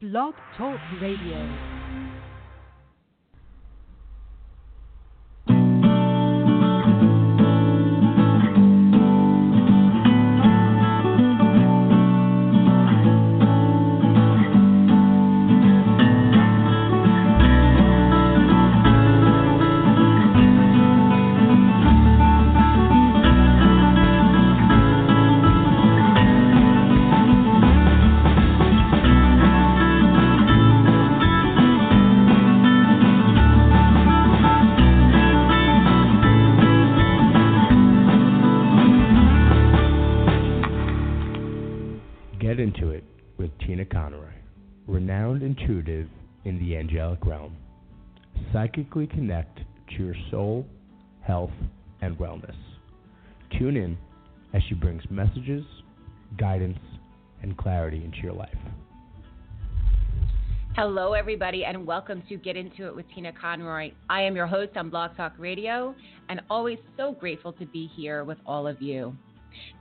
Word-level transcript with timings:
Blog 0.00 0.34
Talk 0.58 0.78
Radio. 1.00 1.75
Psychically 48.66 49.06
connect 49.06 49.60
to 49.90 50.02
your 50.02 50.14
soul, 50.28 50.66
health, 51.20 51.52
and 52.00 52.18
wellness. 52.18 52.56
Tune 53.56 53.76
in 53.76 53.96
as 54.54 54.62
she 54.68 54.74
brings 54.74 55.02
messages, 55.08 55.64
guidance, 56.36 56.78
and 57.42 57.56
clarity 57.56 58.02
into 58.04 58.18
your 58.18 58.32
life. 58.32 58.58
Hello, 60.74 61.12
everybody, 61.12 61.64
and 61.64 61.86
welcome 61.86 62.24
to 62.28 62.36
Get-Intuit 62.36 62.96
with 62.96 63.06
Tina 63.14 63.32
Conroy. 63.40 63.92
I 64.10 64.22
am 64.22 64.34
your 64.34 64.48
host 64.48 64.76
on 64.76 64.90
Blog 64.90 65.16
Talk 65.16 65.34
Radio, 65.38 65.94
and 66.28 66.40
always 66.50 66.78
so 66.96 67.12
grateful 67.12 67.52
to 67.52 67.66
be 67.66 67.88
here 67.94 68.24
with 68.24 68.38
all 68.46 68.66
of 68.66 68.82
you. 68.82 69.16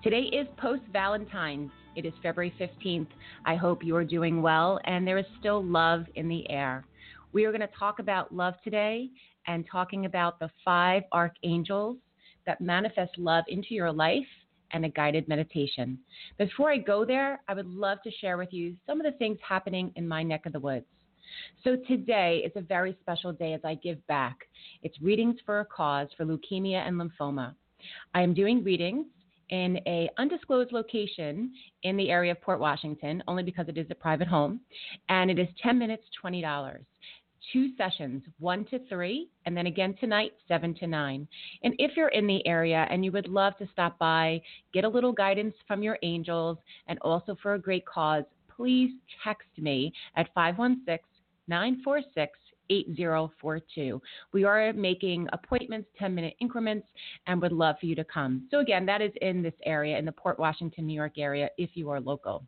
Today 0.04 0.30
is 0.32 0.48
post 0.58 0.84
Valentine's. 0.94 1.72
It 1.96 2.06
is 2.06 2.14
February 2.22 2.54
15th. 2.60 3.08
I 3.46 3.56
hope 3.56 3.84
you 3.84 3.96
are 3.96 4.06
doing 4.06 4.44
well, 4.44 4.80
and 4.84 5.08
there 5.08 5.18
is 5.18 5.26
still 5.40 5.64
love 5.64 6.06
in 6.14 6.28
the 6.28 6.48
air. 6.52 6.86
We 7.36 7.44
are 7.44 7.52
going 7.52 7.60
to 7.60 7.78
talk 7.78 8.00
about 8.00 8.34
love 8.34 8.54
today 8.64 9.10
and 9.46 9.66
talking 9.70 10.06
about 10.06 10.40
the 10.40 10.50
five 10.64 11.04
archangels 11.12 11.98
that 12.46 12.62
manifest 12.62 13.12
love 13.18 13.44
into 13.50 13.74
your 13.74 13.92
life 13.92 14.26
and 14.72 14.86
a 14.86 14.90
guided 14.90 15.28
meditation. 15.28 16.00
Before 16.38 16.72
I 16.72 16.78
go 16.78 17.04
there, 17.04 17.42
I 17.50 17.54
would 17.54 17.68
love 17.68 17.98
to 18.06 18.12
share 18.22 18.38
with 18.38 18.54
you 18.54 18.78
some 18.88 19.02
of 19.02 19.06
the 19.06 19.18
things 19.18 19.38
happening 19.46 19.92
in 19.98 20.08
my 20.08 20.24
neck 20.24 20.46
of 20.46 20.54
the 20.54 20.62
woods. 20.62 20.86
So 21.66 21.76
today 21.76 22.42
is 22.46 22.54
a 22.56 22.62
very 22.62 22.98
special 23.02 23.34
day 23.34 23.52
as 23.52 23.62
I 23.66 23.76
give 23.76 24.08
back. 24.08 24.38
It's 24.82 25.02
readings 25.02 25.36
for 25.46 25.60
a 25.60 25.66
cause 25.66 26.08
for 26.16 26.24
leukemia 26.24 26.88
and 26.88 26.96
lymphoma. 26.96 27.54
I 28.14 28.22
am 28.22 28.34
doing 28.34 28.64
readings 28.64 29.08
in 29.50 29.78
a 29.86 30.10
undisclosed 30.18 30.72
location 30.72 31.52
in 31.84 31.98
the 31.98 32.10
area 32.10 32.32
of 32.32 32.42
Port 32.42 32.62
Washington, 32.62 33.22
only 33.28 33.44
because 33.44 33.68
it 33.68 33.78
is 33.78 33.88
a 33.92 33.96
private 33.96 34.28
home, 34.30 34.62
and 35.10 35.30
it 35.30 35.38
is 35.38 35.50
10 35.62 35.78
minutes, 35.78 36.04
$20 36.24 36.80
two 37.52 37.70
sessions, 37.78 38.24
one 38.40 38.66
to 38.66 38.80
three, 38.88 39.30
and 39.46 39.56
then 39.56 39.68
again 39.68 39.96
tonight, 40.00 40.34
seven 40.48 40.74
to 40.76 40.88
nine. 40.88 41.28
And 41.64 41.74
if 41.78 41.96
you're 41.96 42.10
in 42.10 42.28
the 42.28 42.46
area 42.48 42.88
and 42.90 43.04
you 43.04 43.12
would 43.12 43.28
love 43.28 43.58
to 43.58 43.68
stop 43.72 43.98
by, 44.00 44.42
get 44.74 44.84
a 44.84 44.90
little 44.90 45.12
guidance 45.12 45.56
from 45.68 45.84
your 45.84 45.98
angels, 46.04 46.58
and 46.88 47.00
also 47.02 47.36
for 47.42 47.54
a 47.54 47.60
great 47.60 47.86
cause, 47.86 48.24
please 48.56 48.92
text 49.24 49.50
me 49.58 49.94
at 50.16 50.34
516 50.34 51.00
946 51.48 52.40
8042. 52.70 54.02
We 54.34 54.44
are 54.44 54.74
making 54.74 55.28
appointments 55.34 55.88
10 56.00 56.16
minute 56.16 56.36
increments 56.40 56.88
and 57.28 57.42
would 57.42 57.52
love 57.52 57.76
for 57.80 57.86
you 57.86 57.96
to 57.96 58.04
come. 58.04 58.48
So, 58.50 58.60
again, 58.60 58.86
that 58.88 59.02
is 59.02 59.12
in 59.22 59.42
this 59.42 59.54
area, 59.66 59.98
in 59.98 60.06
the 60.06 60.12
Port 60.12 60.40
Washington, 60.40 60.88
New 60.88 60.96
York 60.96 61.18
area, 61.18 61.50
if 61.58 61.72
you 61.74 61.90
are 61.90 62.00
local. 62.00 62.44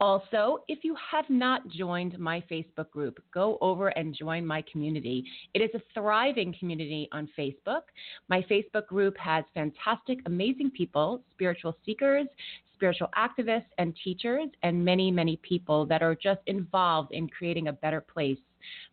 Also, 0.00 0.58
if 0.66 0.82
you 0.82 0.96
have 1.10 1.24
not 1.28 1.68
joined 1.68 2.18
my 2.18 2.42
Facebook 2.50 2.90
group, 2.90 3.22
go 3.32 3.58
over 3.60 3.88
and 3.88 4.14
join 4.14 4.44
my 4.44 4.62
community. 4.70 5.24
It 5.54 5.60
is 5.60 5.70
a 5.74 5.82
thriving 5.94 6.54
community 6.58 7.08
on 7.12 7.28
Facebook. 7.38 7.82
My 8.28 8.42
Facebook 8.50 8.86
group 8.86 9.16
has 9.18 9.44
fantastic, 9.54 10.18
amazing 10.26 10.70
people, 10.70 11.22
spiritual 11.32 11.76
seekers, 11.86 12.26
spiritual 12.74 13.10
activists, 13.16 13.70
and 13.78 13.96
teachers, 14.02 14.48
and 14.64 14.84
many, 14.84 15.08
many 15.10 15.36
people 15.36 15.86
that 15.86 16.02
are 16.02 16.16
just 16.16 16.40
involved 16.46 17.12
in 17.12 17.28
creating 17.28 17.68
a 17.68 17.72
better 17.72 18.00
place 18.00 18.38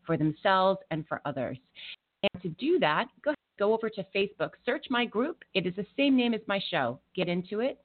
for 0.05 0.15
themselves 0.15 0.79
and 0.91 1.07
for 1.07 1.21
others. 1.25 1.57
And 2.21 2.43
to 2.43 2.49
do 2.49 2.77
that, 2.79 3.07
go, 3.25 3.33
go 3.57 3.73
over 3.73 3.89
to 3.89 4.05
Facebook, 4.15 4.51
search 4.63 4.85
my 4.91 5.05
group. 5.05 5.43
It 5.55 5.65
is 5.65 5.75
the 5.75 5.87
same 5.97 6.15
name 6.15 6.35
as 6.35 6.41
my 6.45 6.61
show, 6.69 6.99
Get-Intuit 7.15 7.77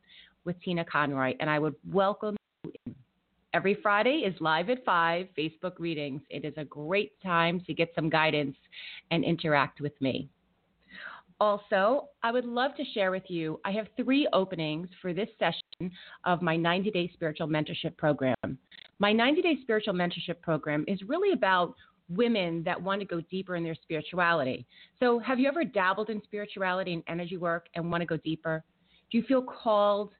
with 0.44 0.60
Tina 0.62 0.84
Conroy, 0.84 1.34
and 1.41 1.48
I 1.48 1.58
would 1.58 1.74
welcome. 1.91 2.36
Every 3.54 3.78
Friday 3.81 4.25
is 4.26 4.34
live 4.41 4.69
at 4.69 4.84
5 4.84 5.28
Facebook 5.38 5.78
readings. 5.78 6.20
It 6.28 6.44
is 6.44 6.54
a 6.56 6.65
great 6.65 7.12
time 7.22 7.60
to 7.69 7.72
get 7.72 7.92
some 7.94 8.10
guidance 8.10 8.56
and 9.12 9.22
interact 9.22 9.81
with 9.81 9.92
me. 10.00 10.28
Also, 11.38 12.09
I 12.25 12.32
would 12.32 12.47
love 12.47 12.72
to 12.76 12.84
share 12.94 13.12
with 13.12 13.22
you 13.28 13.60
I 13.65 13.70
have 13.70 13.87
three 13.97 14.26
openings 14.32 14.88
for 15.00 15.15
this 15.15 15.28
session 15.38 15.92
of 16.25 16.42
my 16.42 16.56
90 16.56 16.91
day 16.91 17.09
spiritual 17.15 17.47
mentorship 17.47 17.97
program. 17.97 18.34
My 18.98 19.12
90 19.12 19.42
day 19.42 19.59
spiritual 19.62 19.94
mentorship 19.94 20.41
program 20.42 20.84
is 20.88 21.00
really 21.06 21.32
about 21.32 21.76
women 22.09 22.65
that 22.65 22.82
want 22.82 23.03
to 23.03 23.06
go 23.06 23.21
deeper 23.31 23.54
in 23.54 23.62
their 23.62 23.76
spirituality. 23.76 24.66
So, 24.98 25.21
have 25.21 25.38
you 25.38 25.47
ever 25.47 25.62
dabbled 25.62 26.10
in 26.10 26.21
spirituality 26.25 26.92
and 26.92 27.04
energy 27.06 27.36
work 27.36 27.66
and 27.76 27.88
want 27.88 28.00
to 28.00 28.06
go 28.06 28.16
deeper? 28.16 28.65
Do 29.12 29.19
you 29.19 29.22
feel 29.28 29.42
called 29.42 30.10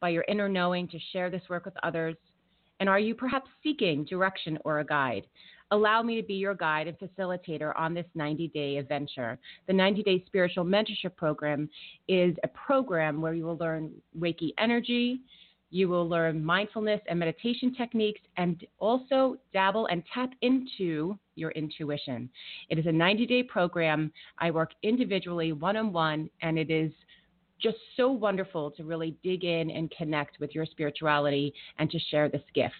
by 0.00 0.10
your 0.10 0.26
inner 0.28 0.48
knowing 0.48 0.88
to 0.88 0.98
share 1.14 1.30
this 1.30 1.42
work 1.48 1.64
with 1.64 1.74
others? 1.82 2.16
And 2.80 2.88
are 2.88 2.98
you 2.98 3.14
perhaps 3.14 3.48
seeking 3.62 4.04
direction 4.04 4.58
or 4.64 4.80
a 4.80 4.84
guide? 4.84 5.26
Allow 5.70 6.02
me 6.02 6.20
to 6.20 6.26
be 6.26 6.34
your 6.34 6.54
guide 6.54 6.86
and 6.86 6.98
facilitator 6.98 7.72
on 7.76 7.94
this 7.94 8.04
90 8.14 8.48
day 8.48 8.76
adventure. 8.76 9.38
The 9.66 9.72
90 9.72 10.02
day 10.02 10.22
spiritual 10.26 10.64
mentorship 10.64 11.16
program 11.16 11.68
is 12.08 12.36
a 12.44 12.48
program 12.48 13.22
where 13.22 13.32
you 13.32 13.44
will 13.44 13.56
learn 13.56 13.90
Reiki 14.18 14.50
energy, 14.58 15.20
you 15.72 15.88
will 15.88 16.06
learn 16.06 16.44
mindfulness 16.44 17.00
and 17.08 17.18
meditation 17.18 17.74
techniques, 17.74 18.20
and 18.36 18.66
also 18.78 19.38
dabble 19.54 19.86
and 19.86 20.02
tap 20.12 20.30
into 20.42 21.18
your 21.34 21.50
intuition. 21.52 22.28
It 22.68 22.78
is 22.78 22.84
a 22.84 22.92
90 22.92 23.26
day 23.26 23.42
program. 23.42 24.12
I 24.38 24.50
work 24.50 24.72
individually, 24.82 25.52
one 25.52 25.78
on 25.78 25.90
one, 25.90 26.28
and 26.42 26.58
it 26.58 26.70
is 26.70 26.92
just 27.62 27.76
so 27.96 28.10
wonderful 28.10 28.70
to 28.72 28.84
really 28.84 29.16
dig 29.22 29.44
in 29.44 29.70
and 29.70 29.90
connect 29.90 30.40
with 30.40 30.54
your 30.54 30.66
spirituality 30.66 31.54
and 31.78 31.90
to 31.90 31.98
share 32.10 32.28
this 32.28 32.42
gift. 32.54 32.74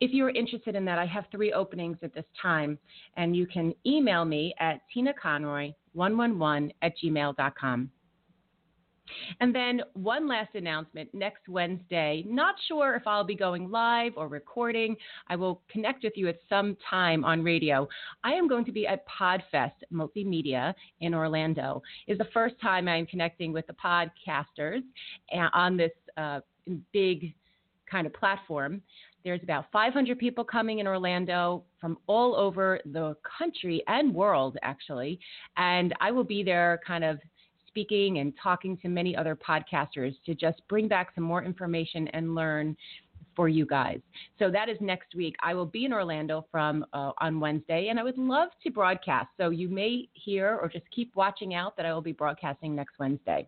If 0.00 0.12
you're 0.12 0.30
interested 0.30 0.76
in 0.76 0.84
that, 0.84 0.98
I 0.98 1.06
have 1.06 1.24
three 1.30 1.52
openings 1.52 1.98
at 2.02 2.14
this 2.14 2.24
time, 2.40 2.78
and 3.16 3.34
you 3.36 3.46
can 3.46 3.74
email 3.86 4.24
me 4.24 4.54
at 4.60 4.80
tinaconroy111 4.94 6.70
at 6.82 6.92
gmail.com. 7.02 7.90
And 9.40 9.54
then 9.54 9.82
one 9.94 10.28
last 10.28 10.54
announcement 10.54 11.12
next 11.14 11.48
Wednesday. 11.48 12.24
Not 12.26 12.54
sure 12.66 12.94
if 12.94 13.06
I'll 13.06 13.24
be 13.24 13.34
going 13.34 13.70
live 13.70 14.12
or 14.16 14.28
recording. 14.28 14.96
I 15.28 15.36
will 15.36 15.62
connect 15.70 16.04
with 16.04 16.14
you 16.16 16.28
at 16.28 16.38
some 16.48 16.76
time 16.88 17.24
on 17.24 17.42
radio. 17.42 17.88
I 18.24 18.32
am 18.32 18.48
going 18.48 18.64
to 18.64 18.72
be 18.72 18.86
at 18.86 19.04
Podfest 19.08 19.72
Multimedia 19.92 20.74
in 21.00 21.14
Orlando. 21.14 21.82
It's 22.06 22.18
the 22.18 22.28
first 22.32 22.60
time 22.60 22.88
I'm 22.88 23.06
connecting 23.06 23.52
with 23.52 23.66
the 23.66 23.74
podcasters 23.74 24.82
on 25.52 25.76
this 25.76 25.92
uh, 26.16 26.40
big 26.92 27.34
kind 27.90 28.06
of 28.06 28.12
platform. 28.12 28.82
There's 29.24 29.42
about 29.42 29.66
500 29.72 30.18
people 30.18 30.44
coming 30.44 30.78
in 30.78 30.86
Orlando 30.86 31.64
from 31.80 31.98
all 32.06 32.36
over 32.36 32.80
the 32.84 33.16
country 33.38 33.82
and 33.86 34.14
world, 34.14 34.56
actually. 34.62 35.18
And 35.56 35.94
I 36.00 36.10
will 36.10 36.24
be 36.24 36.42
there 36.42 36.80
kind 36.86 37.04
of 37.04 37.18
speaking 37.68 38.18
and 38.18 38.32
talking 38.42 38.76
to 38.78 38.88
many 38.88 39.16
other 39.16 39.36
podcasters 39.36 40.14
to 40.26 40.34
just 40.34 40.60
bring 40.68 40.88
back 40.88 41.14
some 41.14 41.24
more 41.24 41.44
information 41.44 42.08
and 42.08 42.34
learn 42.34 42.76
for 43.36 43.48
you 43.48 43.64
guys. 43.64 44.00
So 44.38 44.50
that 44.50 44.68
is 44.68 44.76
next 44.80 45.14
week. 45.14 45.36
I 45.42 45.54
will 45.54 45.64
be 45.64 45.84
in 45.84 45.92
Orlando 45.92 46.44
from 46.50 46.84
uh, 46.92 47.12
on 47.20 47.38
Wednesday, 47.38 47.86
and 47.88 47.98
I 47.98 48.02
would 48.02 48.18
love 48.18 48.48
to 48.64 48.70
broadcast. 48.70 49.28
So 49.36 49.50
you 49.50 49.68
may 49.68 50.08
hear 50.14 50.58
or 50.60 50.68
just 50.68 50.90
keep 50.90 51.14
watching 51.14 51.54
out 51.54 51.76
that 51.76 51.86
I 51.86 51.94
will 51.94 52.02
be 52.02 52.12
broadcasting 52.12 52.74
next 52.74 52.98
Wednesday. 52.98 53.46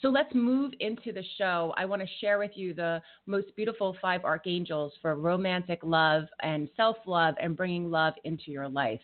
So 0.00 0.08
let's 0.08 0.34
move 0.34 0.72
into 0.80 1.12
the 1.12 1.24
show. 1.36 1.74
I 1.76 1.84
want 1.84 2.02
to 2.02 2.08
share 2.20 2.38
with 2.38 2.52
you 2.54 2.72
the 2.74 3.02
most 3.26 3.54
beautiful 3.56 3.96
five 4.00 4.24
archangels 4.24 4.92
for 5.02 5.14
romantic 5.16 5.80
love 5.82 6.24
and 6.42 6.68
self 6.76 6.96
love 7.06 7.34
and 7.40 7.56
bringing 7.56 7.90
love 7.90 8.14
into 8.24 8.50
your 8.50 8.68
life. 8.68 9.00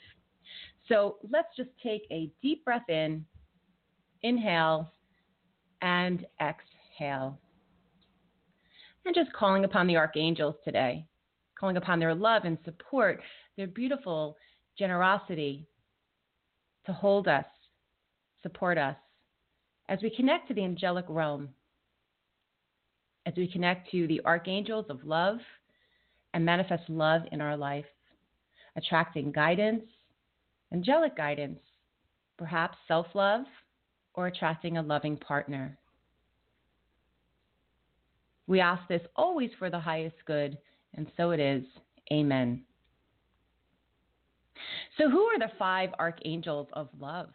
So 0.88 1.16
let's 1.30 1.48
just 1.56 1.70
take 1.82 2.02
a 2.10 2.30
deep 2.42 2.64
breath 2.64 2.88
in 2.88 3.24
inhale 4.22 4.92
and 5.80 6.26
exhale. 6.40 7.38
And 9.04 9.14
just 9.14 9.32
calling 9.32 9.64
upon 9.64 9.86
the 9.86 9.96
archangels 9.96 10.54
today, 10.64 11.06
calling 11.58 11.76
upon 11.76 11.98
their 11.98 12.14
love 12.14 12.44
and 12.44 12.56
support, 12.64 13.20
their 13.56 13.66
beautiful 13.66 14.36
generosity 14.78 15.66
to 16.86 16.92
hold 16.92 17.28
us, 17.28 17.44
support 18.42 18.78
us 18.78 18.96
as 19.88 19.98
we 20.02 20.10
connect 20.10 20.48
to 20.48 20.54
the 20.54 20.64
angelic 20.64 21.04
realm, 21.08 21.48
as 23.26 23.34
we 23.36 23.50
connect 23.50 23.90
to 23.90 24.06
the 24.06 24.20
archangels 24.24 24.86
of 24.88 25.04
love 25.04 25.38
and 26.34 26.44
manifest 26.44 26.88
love 26.88 27.22
in 27.30 27.40
our 27.40 27.56
life, 27.56 27.84
attracting 28.76 29.32
guidance, 29.32 29.84
angelic 30.72 31.16
guidance, 31.16 31.58
perhaps 32.38 32.78
self 32.88 33.06
love, 33.14 33.44
or 34.14 34.26
attracting 34.26 34.76
a 34.76 34.82
loving 34.82 35.16
partner. 35.16 35.78
We 38.46 38.60
ask 38.60 38.86
this 38.88 39.02
always 39.16 39.50
for 39.58 39.70
the 39.70 39.78
highest 39.78 40.16
good, 40.26 40.58
and 40.94 41.06
so 41.16 41.30
it 41.30 41.40
is. 41.40 41.64
Amen. 42.12 42.62
So, 44.98 45.08
who 45.08 45.22
are 45.22 45.38
the 45.38 45.52
five 45.58 45.90
archangels 45.98 46.68
of 46.72 46.88
love? 47.00 47.30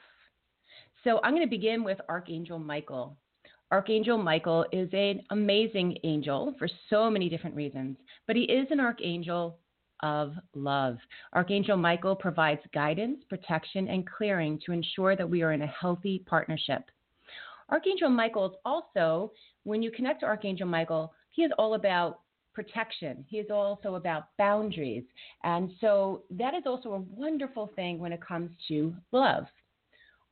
So, 1.04 1.20
I'm 1.24 1.34
going 1.34 1.46
to 1.46 1.50
begin 1.50 1.84
with 1.84 1.98
Archangel 2.10 2.60
Michael. 2.60 3.18
Archangel 3.72 4.18
Michael 4.18 4.66
is 4.72 4.90
an 4.94 5.22
amazing 5.32 5.98
angel 6.04 6.54
for 6.58 6.70
so 6.90 7.10
many 7.10 7.28
different 7.28 7.56
reasons, 7.56 7.98
but 8.26 8.36
he 8.36 8.44
is 8.44 8.68
an 8.72 8.80
archangel 8.80 9.60
of 10.02 10.34
love. 10.56 10.98
Archangel 11.34 11.78
Michael 11.78 12.16
provides 12.16 12.62
guidance, 12.74 13.24
protection, 13.30 13.88
and 13.88 14.10
clearing 14.10 14.60
to 14.66 14.72
ensure 14.72 15.16
that 15.16 15.30
we 15.30 15.42
are 15.42 15.54
in 15.54 15.62
a 15.62 15.68
healthy 15.68 16.24
partnership. 16.26 16.84
Archangel 17.70 18.10
Michael 18.10 18.46
is 18.48 18.58
also, 18.66 19.32
when 19.64 19.82
you 19.82 19.92
connect 19.92 20.22
to 20.22 20.26
Archangel 20.26 20.68
Michael, 20.68 21.14
he 21.30 21.44
is 21.44 21.52
all 21.58 21.74
about 21.74 22.22
protection. 22.54 23.24
He 23.30 23.38
is 23.38 23.52
also 23.52 23.96
about 23.96 24.30
boundaries. 24.40 25.04
And 25.44 25.70
so 25.80 26.24
that 26.32 26.56
is 26.56 26.64
also 26.66 26.94
a 26.94 27.04
wonderful 27.16 27.70
thing 27.76 28.00
when 28.00 28.12
it 28.12 28.20
comes 28.20 28.50
to 28.68 28.96
love. 29.12 29.46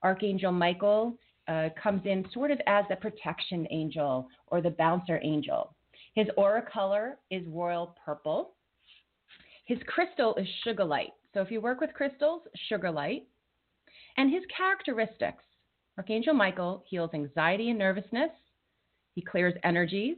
Archangel 0.02 0.52
Michael 0.52 1.18
uh, 1.48 1.70
comes 1.82 2.02
in 2.06 2.26
sort 2.34 2.50
of 2.50 2.60
as 2.66 2.86
the 2.90 2.96
protection 2.96 3.68
angel 3.70 4.28
or 4.48 4.60
the 4.60 4.72
bouncer 4.72 5.20
angel. 5.22 5.76
His 6.16 6.28
aura 6.38 6.64
color 6.64 7.20
is 7.30 7.46
royal 7.48 7.96
purple. 8.04 8.55
His 9.66 9.80
crystal 9.88 10.36
is 10.36 10.48
sugilite. 10.66 11.14
So 11.34 11.42
if 11.42 11.52
you 11.52 11.60
work 11.60 11.82
with 11.82 11.94
crystals, 11.94 12.44
sugilite. 12.72 13.24
And 14.18 14.32
his 14.32 14.44
characteristics 14.56 15.44
Archangel 15.98 16.34
Michael 16.34 16.84
heals 16.90 17.12
anxiety 17.14 17.70
and 17.70 17.80
nervousness. 17.80 18.32
He 19.14 19.22
clears 19.22 19.54
energies. 19.64 20.18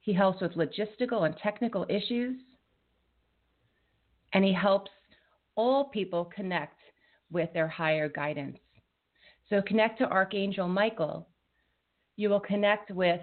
He 0.00 0.14
helps 0.14 0.40
with 0.40 0.52
logistical 0.52 1.26
and 1.26 1.36
technical 1.36 1.84
issues. 1.88 2.36
And 4.32 4.44
he 4.44 4.52
helps 4.52 4.90
all 5.54 5.84
people 5.84 6.24
connect 6.34 6.78
with 7.30 7.52
their 7.52 7.68
higher 7.68 8.08
guidance. 8.08 8.58
So 9.50 9.60
connect 9.62 9.98
to 9.98 10.08
Archangel 10.08 10.68
Michael. 10.68 11.28
You 12.16 12.30
will 12.30 12.40
connect 12.40 12.90
with 12.90 13.20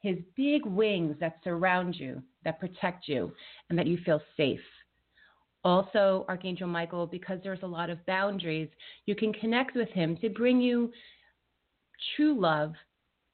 his 0.00 0.16
big 0.36 0.64
wings 0.66 1.16
that 1.20 1.38
surround 1.44 1.94
you, 1.94 2.22
that 2.44 2.60
protect 2.60 3.08
you, 3.08 3.32
and 3.68 3.78
that 3.78 3.86
you 3.86 3.98
feel 4.04 4.20
safe. 4.36 4.60
Also, 5.62 6.24
Archangel 6.28 6.68
Michael, 6.68 7.06
because 7.06 7.38
there's 7.42 7.62
a 7.62 7.66
lot 7.66 7.90
of 7.90 8.04
boundaries, 8.06 8.68
you 9.06 9.14
can 9.14 9.32
connect 9.34 9.76
with 9.76 9.90
him 9.90 10.16
to 10.18 10.30
bring 10.30 10.60
you 10.60 10.90
true 12.16 12.38
love 12.38 12.72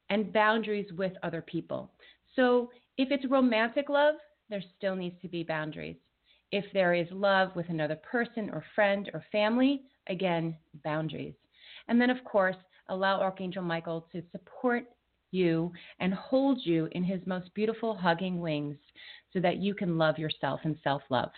and 0.09 0.33
boundaries 0.33 0.87
with 0.97 1.13
other 1.23 1.41
people. 1.41 1.89
So 2.35 2.69
if 2.97 3.11
it's 3.11 3.29
romantic 3.29 3.89
love, 3.89 4.15
there 4.49 4.63
still 4.77 4.95
needs 4.95 5.15
to 5.21 5.27
be 5.27 5.43
boundaries. 5.43 5.95
If 6.51 6.65
there 6.73 6.93
is 6.93 7.07
love 7.11 7.55
with 7.55 7.69
another 7.69 7.97
person 8.09 8.49
or 8.51 8.63
friend 8.75 9.09
or 9.13 9.23
family, 9.31 9.83
again, 10.07 10.55
boundaries. 10.83 11.33
And 11.87 11.99
then, 11.99 12.09
of 12.09 12.23
course, 12.23 12.55
allow 12.89 13.19
Archangel 13.19 13.63
Michael 13.63 14.07
to 14.11 14.21
support 14.31 14.85
you 15.31 15.71
and 15.99 16.13
hold 16.13 16.59
you 16.63 16.87
in 16.91 17.03
his 17.03 17.21
most 17.25 17.53
beautiful 17.53 17.95
hugging 17.95 18.39
wings 18.39 18.77
so 19.33 19.39
that 19.39 19.57
you 19.57 19.73
can 19.73 19.97
love 19.97 20.17
yourself 20.17 20.61
and 20.63 20.77
self 20.83 21.01
love. 21.09 21.31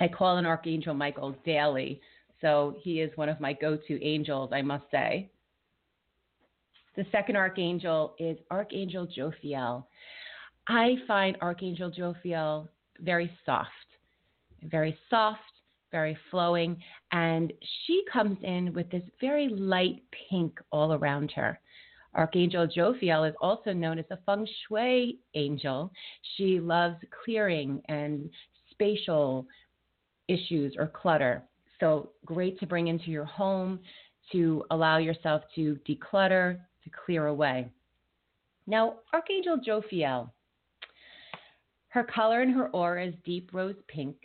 I 0.00 0.08
call 0.08 0.36
on 0.36 0.46
Archangel 0.46 0.94
Michael 0.94 1.36
daily, 1.44 2.00
so 2.40 2.76
he 2.82 3.00
is 3.00 3.16
one 3.16 3.28
of 3.28 3.40
my 3.40 3.52
go 3.52 3.78
to 3.88 4.04
angels, 4.04 4.50
I 4.52 4.62
must 4.62 4.84
say. 4.90 5.30
The 6.96 7.06
second 7.10 7.36
archangel 7.36 8.14
is 8.18 8.36
Archangel 8.50 9.06
Jophiel. 9.06 9.84
I 10.68 10.96
find 11.06 11.36
Archangel 11.40 11.90
Jophiel 11.90 12.68
very 13.00 13.30
soft, 13.46 13.68
very 14.64 14.98
soft, 15.08 15.40
very 15.92 16.16
flowing, 16.30 16.76
and 17.12 17.52
she 17.86 18.02
comes 18.12 18.38
in 18.42 18.72
with 18.72 18.90
this 18.90 19.04
very 19.20 19.48
light 19.48 20.02
pink 20.28 20.58
all 20.72 20.94
around 20.94 21.30
her. 21.36 21.60
Archangel 22.14 22.66
Jophiel 22.66 23.28
is 23.28 23.34
also 23.40 23.72
known 23.72 23.98
as 23.98 24.04
a 24.10 24.18
feng 24.26 24.46
shui 24.66 25.18
angel. 25.34 25.92
She 26.36 26.60
loves 26.60 26.96
clearing 27.24 27.80
and 27.88 28.28
spatial 28.70 29.46
issues 30.28 30.74
or 30.78 30.88
clutter. 30.88 31.42
So, 31.80 32.10
great 32.26 32.58
to 32.60 32.66
bring 32.66 32.88
into 32.88 33.10
your 33.10 33.24
home 33.24 33.80
to 34.30 34.64
allow 34.70 34.98
yourself 34.98 35.42
to 35.54 35.78
declutter, 35.88 36.58
to 36.84 36.90
clear 37.04 37.26
away. 37.26 37.68
Now, 38.66 38.96
Archangel 39.12 39.58
Jophiel, 39.66 40.30
her 41.88 42.04
color 42.04 42.42
and 42.42 42.54
her 42.54 42.68
aura 42.68 43.06
is 43.08 43.14
deep 43.24 43.50
rose 43.52 43.76
pink. 43.88 44.16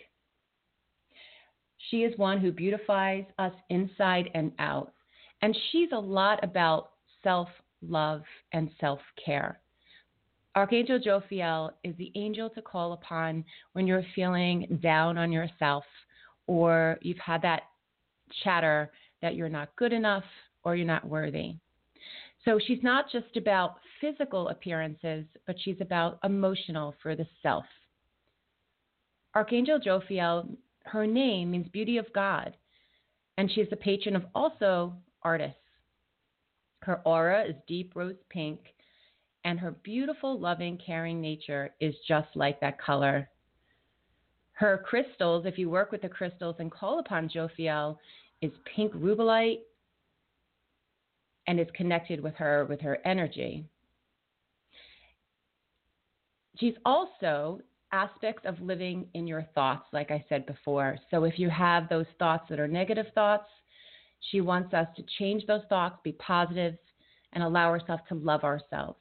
She 1.89 2.04
is 2.04 2.18
one 2.18 2.39
who 2.39 2.51
beautifies 2.51 3.25
us 3.39 3.54
inside 3.69 4.30
and 4.34 4.51
out. 4.60 4.92
And 5.42 5.56
she's 5.72 5.89
a 5.92 6.00
lot 6.00 6.44
about 6.44 6.92
self 7.24 7.50
love 7.81 8.24
and 8.54 8.69
self 8.80 9.00
care. 9.24 9.60
Archangel 10.56 11.00
Jophiel 11.00 11.69
is 11.84 11.95
the 11.98 12.12
angel 12.16 12.50
to 12.50 12.62
call 12.62 12.94
upon 12.94 13.45
when 13.74 13.86
you're 13.86 14.06
feeling 14.16 14.80
down 14.81 15.18
on 15.18 15.31
yourself 15.31 15.84
or 16.48 16.98
you've 17.01 17.19
had 17.19 17.44
that 17.44 17.63
chatter 18.44 18.92
that 19.22 19.36
you're 19.36 19.50
not 19.50 19.75
good 19.75 19.94
enough 19.94 20.24
or 20.63 20.75
you're 20.75 20.88
not 20.88 21.07
worthy. 21.07 21.54
So 22.44 22.60
she's 22.66 22.81
not 22.81 23.12
just 23.12 23.36
about 23.36 23.75
physical 24.01 24.50
appearances, 24.50 25.25
but 25.45 25.57
she's 25.63 25.80
about 25.80 26.18
emotional 26.24 26.95
for 27.04 27.16
the 27.16 27.28
self. 27.44 27.66
Archangel 29.36 29.79
Jophiel, 29.79 30.56
her 30.88 31.06
name 31.06 31.51
means 31.51 31.67
beauty 31.70 31.98
of 31.98 32.12
God, 32.13 32.56
and 33.38 33.51
she 33.51 33.62
is 33.62 33.70
the 33.70 33.75
patron 33.75 34.15
of 34.15 34.25
also 34.34 34.94
artists. 35.22 35.60
Her 36.82 37.01
aura 37.06 37.46
is 37.46 37.56
deep 37.67 37.94
rose 37.96 38.15
pink, 38.29 38.60
and 39.44 39.60
her 39.60 39.72
beautiful, 39.84 40.39
loving, 40.39 40.77
caring 40.77 41.22
nature 41.22 41.74
is 41.79 41.96
just 42.08 42.29
like 42.36 42.60
that 42.62 42.79
color. 42.79 43.29
Her 44.53 44.84
crystals, 44.86 45.46
if 45.46 45.58
you 45.58 45.70
work 45.70 45.91
with 45.91 46.01
the 46.01 46.10
crystals 46.10 46.56
and 46.60 46.72
call 46.72 47.00
upon 47.00 47.29
Jophiel, 47.29 47.98
is 48.41 48.51
pink 48.75 48.94
rubellite, 48.94 49.60
and 51.48 51.60
is 51.60 51.67
connected 51.74 52.22
with 52.22 52.36
her 52.36 52.65
with 52.65 52.82
her 52.82 53.00
energy. 53.06 53.65
She's 56.60 56.75
also 56.86 57.62
aspects 57.91 58.44
of 58.46 58.60
living 58.60 59.08
in 59.13 59.27
your 59.27 59.44
thoughts, 59.56 59.86
like 59.94 60.12
I 60.12 60.24
said 60.27 60.46
before. 60.46 60.98
So 61.10 61.24
if 61.24 61.39
you 61.39 61.50
have 61.50 61.88
those 61.89 62.06
thoughts 62.20 62.46
that 62.50 62.60
are 62.60 62.67
negative 62.67 63.08
thoughts, 63.15 63.48
she 64.32 64.41
wants 64.41 64.74
us 64.74 64.88
to 64.96 65.03
change 65.20 65.46
those 65.46 65.62
thoughts, 65.70 65.98
be 66.03 66.13
positive, 66.13 66.75
and 67.34 67.44
allow 67.44 67.67
ourselves 67.67 68.03
to 68.10 68.15
love 68.15 68.44
ourselves. 68.44 69.00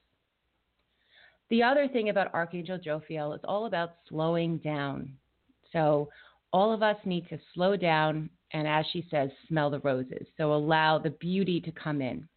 The 1.48 1.62
other 1.62 1.88
thing 1.88 2.08
about 2.08 2.34
Archangel 2.34 2.78
Jophiel 2.78 3.34
is 3.34 3.40
all 3.44 3.66
about 3.66 3.94
slowing 4.08 4.58
down. 4.58 5.12
So 5.72 6.08
all 6.52 6.72
of 6.72 6.82
us 6.82 6.96
need 7.04 7.28
to 7.28 7.38
slow 7.54 7.76
down 7.76 8.30
and, 8.52 8.66
as 8.66 8.84
she 8.92 9.06
says, 9.10 9.30
smell 9.48 9.70
the 9.70 9.80
roses. 9.80 10.26
So 10.36 10.52
allow 10.52 10.98
the 10.98 11.10
beauty 11.10 11.60
to 11.60 11.72
come 11.72 12.00
in. 12.00 12.28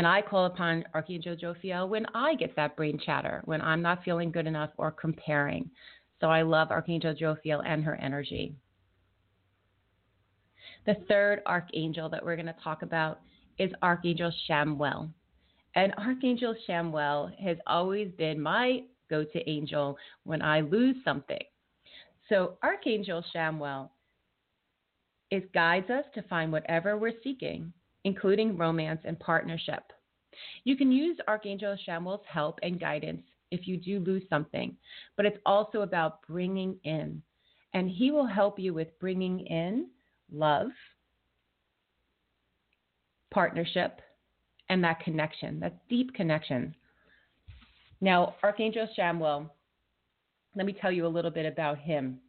And 0.00 0.06
I 0.06 0.22
call 0.22 0.46
upon 0.46 0.82
Archangel 0.94 1.36
Jophiel 1.36 1.86
when 1.86 2.06
I 2.14 2.34
get 2.34 2.56
that 2.56 2.74
brain 2.74 2.98
chatter, 3.04 3.42
when 3.44 3.60
I'm 3.60 3.82
not 3.82 4.02
feeling 4.02 4.32
good 4.32 4.46
enough 4.46 4.70
or 4.78 4.90
comparing. 4.90 5.70
So 6.22 6.28
I 6.28 6.40
love 6.40 6.70
Archangel 6.70 7.14
Jophiel 7.14 7.62
and 7.66 7.84
her 7.84 7.96
energy. 7.96 8.54
The 10.86 10.96
third 11.06 11.42
archangel 11.44 12.08
that 12.08 12.24
we're 12.24 12.36
going 12.36 12.46
to 12.46 12.56
talk 12.64 12.80
about 12.80 13.20
is 13.58 13.70
Archangel 13.82 14.32
Chamuel. 14.48 15.10
And 15.74 15.92
Archangel 15.98 16.56
Chamuel 16.66 17.38
has 17.38 17.58
always 17.66 18.10
been 18.16 18.40
my 18.40 18.84
go 19.10 19.22
to 19.22 19.50
angel 19.50 19.98
when 20.24 20.40
I 20.40 20.60
lose 20.60 20.96
something. 21.04 21.44
So 22.30 22.56
Archangel 22.62 23.22
Chamuel 23.36 23.90
is 25.30 25.42
guides 25.52 25.90
us 25.90 26.06
to 26.14 26.22
find 26.22 26.50
whatever 26.50 26.96
we're 26.96 27.20
seeking 27.22 27.74
including 28.04 28.56
romance 28.56 29.00
and 29.04 29.18
partnership. 29.18 29.82
You 30.64 30.76
can 30.76 30.90
use 30.92 31.18
Archangel 31.28 31.76
Chamuel's 31.86 32.24
help 32.26 32.58
and 32.62 32.80
guidance 32.80 33.22
if 33.50 33.66
you 33.66 33.76
do 33.76 34.00
lose 34.00 34.22
something, 34.30 34.76
but 35.16 35.26
it's 35.26 35.38
also 35.44 35.82
about 35.82 36.26
bringing 36.26 36.76
in. 36.84 37.20
And 37.74 37.90
he 37.90 38.10
will 38.10 38.26
help 38.26 38.58
you 38.58 38.74
with 38.74 38.98
bringing 38.98 39.40
in 39.46 39.88
love, 40.32 40.68
partnership, 43.30 44.00
and 44.68 44.82
that 44.84 45.00
connection, 45.00 45.60
that 45.60 45.88
deep 45.88 46.14
connection. 46.14 46.74
Now, 48.00 48.36
Archangel 48.42 48.88
Chamuel, 48.96 49.50
let 50.56 50.66
me 50.66 50.72
tell 50.72 50.90
you 50.90 51.06
a 51.06 51.08
little 51.08 51.30
bit 51.30 51.46
about 51.46 51.78
him. 51.78 52.20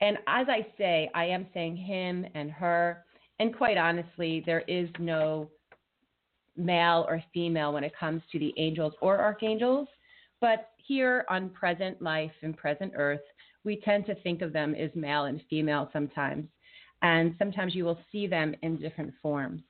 And 0.00 0.18
as 0.26 0.46
I 0.48 0.66
say, 0.76 1.10
I 1.14 1.24
am 1.24 1.46
saying 1.54 1.76
him 1.76 2.26
and 2.34 2.50
her. 2.50 3.05
And 3.38 3.54
quite 3.56 3.76
honestly, 3.76 4.42
there 4.46 4.62
is 4.66 4.88
no 4.98 5.50
male 6.56 7.04
or 7.08 7.22
female 7.34 7.72
when 7.72 7.84
it 7.84 7.96
comes 7.98 8.22
to 8.32 8.38
the 8.38 8.54
angels 8.56 8.94
or 9.00 9.18
archangels. 9.18 9.88
But 10.40 10.70
here 10.78 11.24
on 11.28 11.50
present 11.50 12.00
life 12.00 12.32
and 12.42 12.56
present 12.56 12.92
earth, 12.96 13.20
we 13.64 13.80
tend 13.80 14.06
to 14.06 14.14
think 14.22 14.42
of 14.42 14.52
them 14.52 14.74
as 14.74 14.90
male 14.94 15.24
and 15.24 15.40
female 15.50 15.90
sometimes. 15.92 16.46
And 17.02 17.34
sometimes 17.38 17.74
you 17.74 17.84
will 17.84 17.98
see 18.10 18.26
them 18.26 18.54
in 18.62 18.76
different 18.76 19.12
forms. 19.20 19.62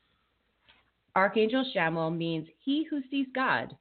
Archangel 1.16 1.64
Chamuel 1.74 2.14
means 2.16 2.46
he 2.64 2.84
who 2.88 3.00
sees 3.10 3.26
God. 3.34 3.74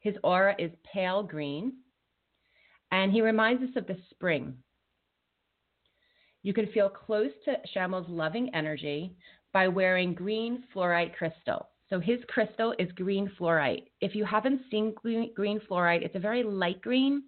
His 0.00 0.16
aura 0.24 0.54
is 0.58 0.70
pale 0.92 1.22
green, 1.22 1.74
and 2.90 3.12
he 3.12 3.20
reminds 3.20 3.62
us 3.62 3.76
of 3.76 3.86
the 3.86 3.96
spring. 4.10 4.56
You 6.42 6.54
can 6.54 6.66
feel 6.68 6.88
close 6.88 7.30
to 7.44 7.56
Chamuel's 7.74 8.08
loving 8.08 8.54
energy 8.54 9.14
by 9.52 9.68
wearing 9.68 10.14
green 10.14 10.64
fluorite 10.74 11.14
crystal. 11.14 11.68
So 11.88 11.98
his 11.98 12.20
crystal 12.28 12.74
is 12.78 12.90
green 12.92 13.30
fluorite. 13.38 13.88
If 14.00 14.14
you 14.14 14.24
haven't 14.24 14.62
seen 14.70 14.94
green 14.94 15.60
fluorite, 15.68 16.02
it's 16.02 16.14
a 16.14 16.20
very 16.20 16.42
light 16.44 16.80
green 16.80 17.24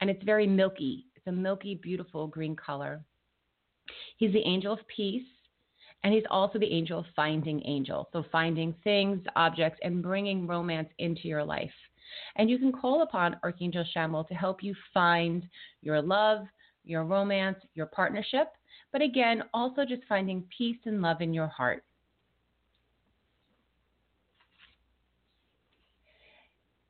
and 0.00 0.08
it's 0.08 0.22
very 0.22 0.46
milky. 0.46 1.06
It's 1.16 1.26
a 1.26 1.32
milky, 1.32 1.74
beautiful 1.74 2.28
green 2.28 2.54
color. 2.54 3.02
He's 4.16 4.32
the 4.32 4.46
angel 4.46 4.72
of 4.72 4.86
peace 4.94 5.26
and 6.04 6.14
he's 6.14 6.24
also 6.30 6.58
the 6.58 6.72
angel 6.72 7.00
of 7.00 7.06
finding 7.16 7.60
angel. 7.66 8.08
So 8.12 8.24
finding 8.30 8.74
things, 8.84 9.20
objects, 9.36 9.80
and 9.82 10.02
bringing 10.02 10.46
romance 10.46 10.88
into 10.98 11.28
your 11.28 11.42
life. 11.42 11.72
And 12.36 12.48
you 12.48 12.58
can 12.58 12.72
call 12.72 13.02
upon 13.02 13.36
Archangel 13.42 13.84
Chamuel 13.96 14.28
to 14.28 14.34
help 14.34 14.62
you 14.62 14.74
find 14.92 15.48
your 15.82 16.00
love, 16.00 16.46
your 16.84 17.04
romance, 17.04 17.58
your 17.74 17.86
partnership, 17.86 18.48
but 18.92 19.02
again, 19.02 19.42
also 19.52 19.84
just 19.84 20.02
finding 20.08 20.44
peace 20.56 20.78
and 20.84 21.02
love 21.02 21.20
in 21.20 21.34
your 21.34 21.48
heart. 21.48 21.84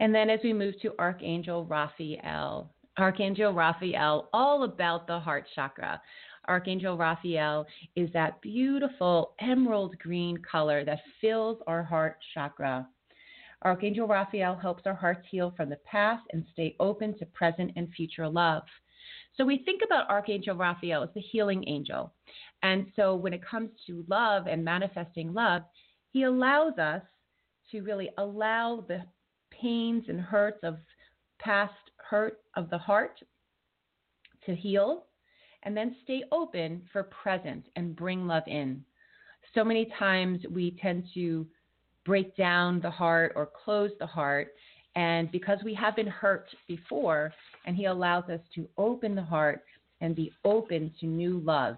And 0.01 0.15
then 0.15 0.29
as 0.29 0.41
we 0.45 0.53
move 0.53 0.75
to 0.83 0.93
Archangel 0.99 1.65
Raphael, 1.65 2.71
Archangel 2.99 3.53
Raphael, 3.53 4.29
all 4.33 4.65
about 4.65 5.07
the 5.07 5.19
heart 5.19 5.47
chakra. 5.55 6.01
Archangel 6.47 6.97
Raphael 6.97 7.67
is 7.97 8.13
that 8.13 8.41
beautiful 8.41 9.35
emerald 9.41 9.99
green 9.99 10.37
color 10.39 10.85
that 10.85 11.01
fills 11.21 11.59
our 11.67 11.83
heart 11.83 12.19
chakra. 12.35 12.87
Archangel 13.63 14.07
Raphael 14.07 14.55
helps 14.55 14.83
our 14.87 14.95
hearts 14.95 15.27
heal 15.31 15.55
from 15.57 15.71
the 15.71 15.79
past 15.91 16.23
and 16.33 16.45
stay 16.53 16.77
open 16.79 17.17
to 17.19 17.27
present 17.27 17.73
and 17.77 17.91
future 17.95 18.29
love. 18.29 18.65
So 19.37 19.45
we 19.45 19.59
think 19.65 19.83
about 19.85 20.09
Archangel 20.09 20.57
Raphael 20.57 21.03
as 21.03 21.09
the 21.15 21.21
healing 21.21 21.65
angel. 21.67 22.13
And 22.63 22.87
so 22.97 23.15
when 23.15 23.33
it 23.33 23.45
comes 23.45 23.71
to 23.87 24.05
love 24.09 24.47
and 24.47 24.65
manifesting 24.65 25.33
love, 25.33 25.63
he 26.13 26.23
allows 26.23 26.79
us 26.79 27.03
to 27.71 27.83
really 27.83 28.11
allow 28.19 28.85
the 28.87 29.03
pains 29.51 30.05
and 30.09 30.21
hurts 30.21 30.61
of 30.63 30.77
past 31.41 31.73
hurt 31.97 32.39
of 32.57 32.71
the 32.71 32.79
heart 32.79 33.19
to 34.47 34.55
heal 34.55 35.07
and 35.65 35.77
then 35.77 35.97
stay 36.05 36.23
open 36.31 36.83
for 36.93 37.05
present 37.05 37.65
and 37.77 37.97
bring 37.97 38.27
love 38.27 38.43
in. 38.47 38.85
So 39.55 39.65
many 39.65 39.91
times 39.99 40.41
we 40.51 40.77
tend 40.81 41.05
to 41.15 41.47
break 42.05 42.37
down 42.37 42.81
the 42.81 42.91
heart 42.91 43.33
or 43.35 43.49
close 43.65 43.91
the 43.99 44.07
heart. 44.07 44.55
And 44.97 45.31
because 45.33 45.59
we 45.65 45.75
have 45.75 45.97
been 45.97 46.07
hurt 46.07 46.47
before, 46.69 47.33
and 47.67 47.77
He 47.77 47.87
allows 47.87 48.25
us 48.31 48.41
to 48.55 48.69
open 48.79 49.15
the 49.15 49.23
heart 49.23 49.65
and 50.01 50.15
be 50.15 50.33
open 50.45 50.93
to 51.01 51.07
new 51.07 51.41
love. 51.41 51.77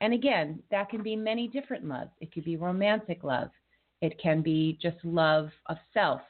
And 0.00 0.12
again, 0.12 0.62
that 0.70 0.90
can 0.90 1.02
be 1.02 1.16
many 1.16 1.48
different 1.48 1.86
loves. 1.86 2.10
It 2.20 2.32
could 2.32 2.44
be 2.44 2.56
romantic 2.56 3.24
love, 3.24 3.50
it 4.00 4.20
can 4.20 4.42
be 4.42 4.78
just 4.80 4.96
love 5.04 5.50
of 5.66 5.76
self, 5.92 6.20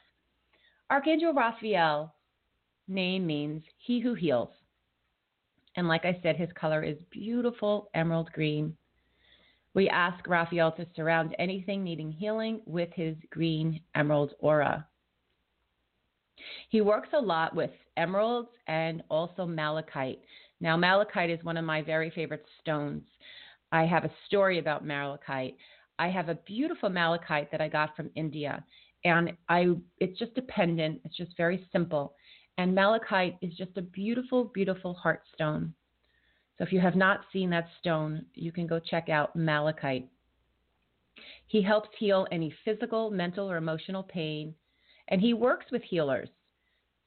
Archangel 0.91 1.33
Raphael 1.33 2.15
name 2.87 3.27
means 3.27 3.61
he 3.77 3.99
who 3.99 4.15
heals. 4.15 4.49
And 5.75 5.87
like 5.87 6.03
I 6.03 6.19
said, 6.23 6.35
his 6.35 6.49
color 6.59 6.83
is 6.83 6.97
beautiful 7.11 7.89
emerald 7.93 8.31
green. 8.33 8.75
We 9.75 9.87
ask 9.87 10.27
Raphael 10.27 10.71
to 10.73 10.87
surround 10.95 11.35
anything 11.37 11.83
needing 11.83 12.11
healing 12.11 12.61
with 12.65 12.89
his 12.95 13.15
green 13.29 13.79
emerald 13.93 14.33
aura. 14.39 14.87
He 16.69 16.81
works 16.81 17.09
a 17.13 17.21
lot 17.21 17.55
with 17.55 17.71
emeralds 17.97 18.49
and 18.67 19.03
also 19.09 19.45
malachite. 19.45 20.21
Now, 20.61 20.75
malachite 20.75 21.29
is 21.29 21.43
one 21.43 21.57
of 21.57 21.65
my 21.65 21.81
very 21.81 22.09
favorite 22.09 22.45
stones. 22.61 23.03
I 23.71 23.85
have 23.85 24.03
a 24.03 24.11
story 24.25 24.59
about 24.59 24.85
malachite. 24.85 25.55
I 25.99 26.09
have 26.09 26.29
a 26.29 26.35
beautiful 26.35 26.89
malachite 26.89 27.51
that 27.51 27.61
I 27.61 27.67
got 27.67 27.95
from 27.95 28.09
India 28.15 28.63
and 29.05 29.31
I 29.47 29.67
it's 29.99 30.19
just 30.19 30.37
a 30.37 30.41
pendant. 30.43 31.01
It's 31.05 31.15
just 31.15 31.35
very 31.37 31.67
simple. 31.71 32.15
And 32.57 32.75
malachite 32.75 33.37
is 33.41 33.53
just 33.55 33.77
a 33.77 33.81
beautiful, 33.81 34.45
beautiful 34.45 34.93
heart 34.93 35.21
stone. 35.33 35.73
So 36.57 36.65
if 36.65 36.73
you 36.73 36.81
have 36.81 36.95
not 36.95 37.21
seen 37.31 37.49
that 37.51 37.69
stone, 37.79 38.25
you 38.33 38.51
can 38.51 38.67
go 38.67 38.79
check 38.79 39.07
out 39.07 39.35
malachite. 39.35 40.09
He 41.47 41.61
helps 41.61 41.89
heal 41.97 42.27
any 42.31 42.53
physical, 42.65 43.09
mental, 43.09 43.49
or 43.49 43.57
emotional 43.57 44.03
pain, 44.03 44.53
and 45.09 45.19
he 45.19 45.33
works 45.33 45.65
with 45.71 45.83
healers. 45.83 46.29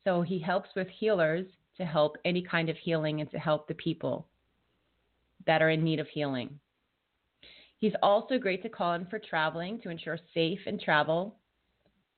So 0.05 0.23
he 0.23 0.39
helps 0.39 0.71
with 0.77 0.89
healers 0.89 1.47
to 1.77 1.85
help 1.85 2.17
any 2.25 2.43
kind 2.43 2.69
of 2.69 2.77
healing 2.77 3.21
and 3.21 3.31
to 3.31 3.39
help 3.39 3.67
the 3.67 3.75
people 3.75 4.27
that 5.47 5.63
are 5.63 5.71
in 5.71 5.83
need 5.83 6.01
of 6.01 6.09
healing. 6.09 6.59
He's 7.79 7.95
also 8.03 8.39
great 8.39 8.63
to 8.63 8.69
call 8.69 8.95
in 8.95 9.07
for 9.07 9.19
traveling 9.19 9.81
to 9.81 9.89
ensure 9.89 10.19
safe 10.35 10.61
and 10.67 10.81
travel 10.81 11.37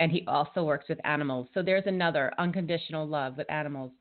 and 0.01 0.11
he 0.11 0.25
also 0.27 0.65
works 0.65 0.89
with 0.89 0.99
animals. 1.05 1.49
So 1.55 1.63
there's 1.63 1.87
another 1.87 2.33
unconditional 2.39 3.07
love 3.07 3.37
with 3.37 3.51
animals. 3.51 3.93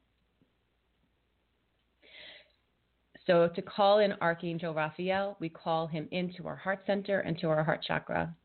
So 3.25 3.49
to 3.55 3.61
call 3.61 3.99
in 3.99 4.13
Archangel 4.21 4.73
Raphael, 4.73 5.37
we 5.39 5.49
call 5.49 5.87
him 5.87 6.07
into 6.11 6.45
our 6.45 6.57
heart 6.57 6.81
center 6.85 7.19
and 7.19 7.37
to 7.39 7.49
our 7.49 7.63
heart 7.63 7.83
chakra. 7.87 8.35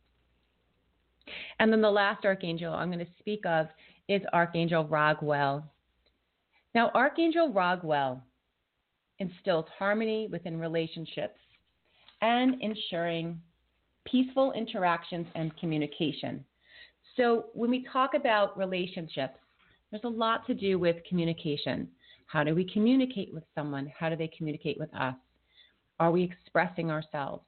And 1.58 1.72
then 1.72 1.80
the 1.80 1.90
last 1.90 2.24
archangel 2.24 2.72
I'm 2.72 2.90
going 2.90 3.04
to 3.04 3.12
speak 3.18 3.44
of 3.46 3.66
is 4.08 4.22
Archangel 4.32 4.84
Raguel. 4.84 5.62
Now, 6.74 6.90
Archangel 6.94 7.52
Raguel 7.52 8.20
instills 9.18 9.66
harmony 9.78 10.28
within 10.30 10.58
relationships 10.58 11.38
and 12.22 12.60
ensuring 12.60 13.40
peaceful 14.04 14.52
interactions 14.52 15.26
and 15.34 15.56
communication. 15.58 16.44
So, 17.16 17.46
when 17.52 17.70
we 17.70 17.86
talk 17.92 18.14
about 18.14 18.56
relationships, 18.56 19.38
there's 19.90 20.04
a 20.04 20.08
lot 20.08 20.46
to 20.46 20.54
do 20.54 20.78
with 20.78 20.96
communication. 21.08 21.88
How 22.26 22.44
do 22.44 22.54
we 22.54 22.70
communicate 22.70 23.32
with 23.32 23.44
someone? 23.54 23.90
How 23.98 24.08
do 24.08 24.16
they 24.16 24.30
communicate 24.36 24.78
with 24.78 24.94
us? 24.94 25.14
Are 25.98 26.10
we 26.10 26.22
expressing 26.22 26.90
ourselves? 26.90 27.42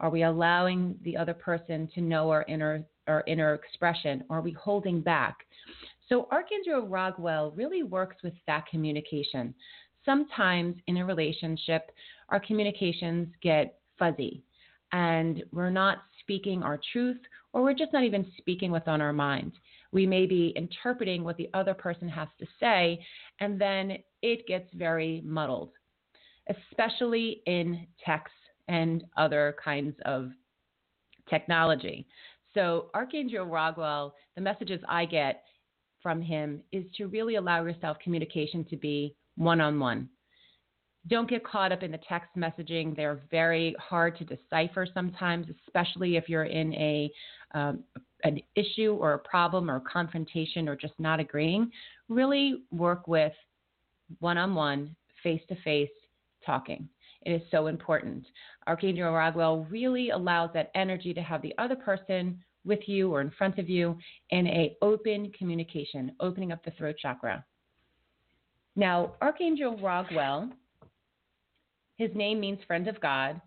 Are 0.00 0.10
we 0.10 0.24
allowing 0.24 0.96
the 1.02 1.16
other 1.16 1.32
person 1.32 1.88
to 1.94 2.00
know 2.00 2.30
our 2.30 2.44
inner 2.48 2.84
our 3.06 3.24
inner 3.26 3.54
expression? 3.54 4.24
Are 4.30 4.40
we 4.40 4.52
holding 4.52 5.00
back? 5.00 5.36
So 6.08 6.28
Archangel 6.30 6.86
Raguel 6.88 7.52
really 7.56 7.82
works 7.82 8.16
with 8.22 8.34
that 8.46 8.66
communication. 8.66 9.54
Sometimes 10.04 10.76
in 10.86 10.98
a 10.98 11.04
relationship, 11.04 11.90
our 12.28 12.40
communications 12.40 13.28
get 13.42 13.78
fuzzy 13.98 14.44
and 14.92 15.42
we're 15.52 15.70
not 15.70 15.98
speaking 16.20 16.62
our 16.62 16.78
truth 16.92 17.18
or 17.52 17.62
we're 17.62 17.74
just 17.74 17.92
not 17.92 18.04
even 18.04 18.26
speaking 18.38 18.70
what's 18.70 18.88
on 18.88 19.00
our 19.00 19.12
mind. 19.12 19.52
We 19.92 20.06
may 20.06 20.26
be 20.26 20.52
interpreting 20.56 21.24
what 21.24 21.36
the 21.36 21.48
other 21.54 21.74
person 21.74 22.08
has 22.08 22.28
to 22.38 22.46
say, 22.60 23.04
and 23.40 23.58
then 23.58 23.98
it 24.20 24.46
gets 24.46 24.68
very 24.74 25.22
muddled, 25.24 25.70
especially 26.50 27.42
in 27.46 27.86
text 28.04 28.34
and 28.68 29.04
other 29.16 29.56
kinds 29.62 29.96
of 30.04 30.30
technology. 31.30 32.06
So, 32.56 32.86
Archangel 32.94 33.44
Raguel, 33.44 34.12
the 34.34 34.40
messages 34.40 34.80
I 34.88 35.04
get 35.04 35.42
from 36.02 36.22
him 36.22 36.62
is 36.72 36.84
to 36.96 37.06
really 37.06 37.34
allow 37.34 37.62
yourself 37.62 37.98
communication 38.02 38.64
to 38.70 38.76
be 38.76 39.14
one 39.36 39.60
on 39.60 39.78
one. 39.78 40.08
Don't 41.06 41.28
get 41.28 41.44
caught 41.44 41.70
up 41.70 41.82
in 41.82 41.92
the 41.92 42.00
text 42.08 42.30
messaging. 42.34 42.96
They're 42.96 43.20
very 43.30 43.76
hard 43.78 44.16
to 44.18 44.24
decipher 44.24 44.86
sometimes, 44.92 45.48
especially 45.66 46.16
if 46.16 46.30
you're 46.30 46.44
in 46.44 46.72
a 46.74 47.10
um, 47.54 47.84
an 48.24 48.40
issue 48.54 48.96
or 48.98 49.12
a 49.12 49.18
problem 49.18 49.70
or 49.70 49.76
a 49.76 49.80
confrontation 49.80 50.66
or 50.68 50.76
just 50.76 50.94
not 50.98 51.20
agreeing, 51.20 51.70
really 52.08 52.62
work 52.70 53.06
with 53.06 53.32
one 54.20 54.38
on 54.38 54.54
one, 54.54 54.96
face 55.22 55.42
to 55.48 55.56
face 55.62 55.90
talking. 56.44 56.88
It 57.26 57.42
is 57.42 57.42
so 57.50 57.66
important. 57.66 58.24
Archangel 58.68 59.12
Raguel 59.12 59.66
really 59.68 60.10
allows 60.10 60.50
that 60.54 60.70
energy 60.76 61.12
to 61.12 61.20
have 61.22 61.42
the 61.42 61.54
other 61.58 61.74
person 61.74 62.40
with 62.64 62.78
you 62.86 63.12
or 63.12 63.20
in 63.20 63.32
front 63.32 63.58
of 63.58 63.68
you 63.68 63.98
in 64.30 64.46
a 64.46 64.76
open 64.80 65.32
communication, 65.36 66.12
opening 66.20 66.52
up 66.52 66.64
the 66.64 66.70
throat 66.72 66.94
chakra. 67.02 67.44
Now, 68.76 69.14
Archangel 69.20 69.76
Raguel, 69.78 70.52
his 71.96 72.10
name 72.14 72.38
means 72.38 72.60
friend 72.64 72.86
of 72.86 73.00
God, 73.00 73.40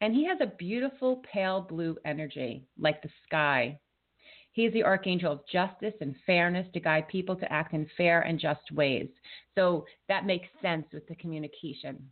and 0.00 0.14
he 0.14 0.26
has 0.26 0.38
a 0.40 0.56
beautiful 0.56 1.22
pale 1.30 1.60
blue 1.60 1.98
energy, 2.06 2.64
like 2.78 3.02
the 3.02 3.10
sky. 3.26 3.78
He 4.52 4.64
is 4.64 4.72
the 4.72 4.84
archangel 4.84 5.32
of 5.32 5.46
justice 5.52 5.94
and 6.00 6.16
fairness 6.24 6.66
to 6.72 6.80
guide 6.80 7.06
people 7.08 7.36
to 7.36 7.52
act 7.52 7.74
in 7.74 7.86
fair 7.98 8.22
and 8.22 8.40
just 8.40 8.72
ways. 8.72 9.08
So 9.54 9.84
that 10.08 10.24
makes 10.24 10.48
sense 10.62 10.86
with 10.94 11.06
the 11.06 11.16
communication. 11.16 12.10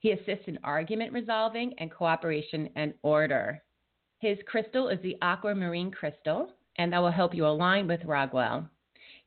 He 0.00 0.12
assists 0.12 0.48
in 0.48 0.58
argument 0.64 1.12
resolving 1.12 1.74
and 1.78 1.90
cooperation 1.90 2.70
and 2.74 2.94
order. 3.02 3.62
His 4.18 4.38
crystal 4.46 4.88
is 4.88 4.98
the 5.02 5.16
aquamarine 5.22 5.90
crystal, 5.90 6.52
and 6.78 6.92
that 6.92 6.98
will 6.98 7.10
help 7.10 7.34
you 7.34 7.46
align 7.46 7.86
with 7.86 8.00
Raguel. 8.04 8.68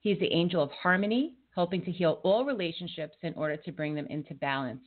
He's 0.01 0.20
the 0.20 0.34
angel 0.34 0.62
of 0.62 0.72
harmony, 0.72 1.36
helping 1.56 1.84
to 1.86 1.92
heal 1.92 2.20
all 2.24 2.44
relationships 2.44 3.15
in 3.22 3.34
order 3.36 3.56
to 3.56 3.72
bring 3.72 3.94
them 3.94 4.08
into 4.10 4.34
balance. 4.34 4.84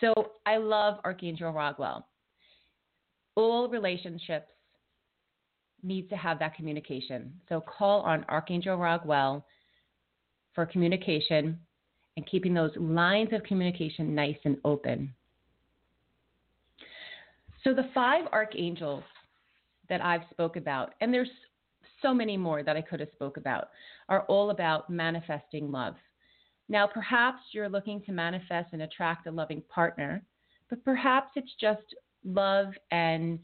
So 0.00 0.12
I 0.44 0.58
love 0.58 0.98
Archangel 1.04 1.52
Raguel. 1.52 2.04
All 3.34 3.68
relationships 3.68 4.48
need 5.82 6.10
to 6.10 6.16
have 6.16 6.38
that 6.38 6.54
communication. 6.54 7.32
So 7.48 7.62
call 7.62 8.02
on 8.02 8.26
Archangel 8.28 8.76
Raguel 8.76 9.42
for 10.54 10.66
communication 10.66 11.58
and 12.16 12.26
keeping 12.26 12.54
those 12.54 12.72
lines 12.76 13.30
of 13.32 13.42
communication 13.42 14.14
nice 14.14 14.38
and 14.44 14.56
open. 14.64 15.12
So 17.64 17.72
the 17.74 17.88
five 17.94 18.26
archangels 18.32 19.02
that 19.88 20.04
I've 20.04 20.22
spoke 20.30 20.56
about, 20.56 20.94
and 21.00 21.12
there's 21.12 21.30
so 22.02 22.12
many 22.12 22.36
more 22.36 22.62
that 22.62 22.76
I 22.76 22.82
could 22.82 23.00
have 23.00 23.08
spoke 23.14 23.36
about, 23.36 23.68
are 24.08 24.22
all 24.22 24.50
about 24.50 24.90
manifesting 24.90 25.70
love. 25.72 25.94
Now, 26.68 26.86
perhaps 26.86 27.40
you're 27.52 27.68
looking 27.68 28.02
to 28.02 28.12
manifest 28.12 28.68
and 28.72 28.82
attract 28.82 29.26
a 29.26 29.30
loving 29.30 29.62
partner, 29.68 30.22
but 30.70 30.84
perhaps 30.84 31.30
it's 31.36 31.52
just 31.60 31.82
love 32.24 32.68
and 32.90 33.38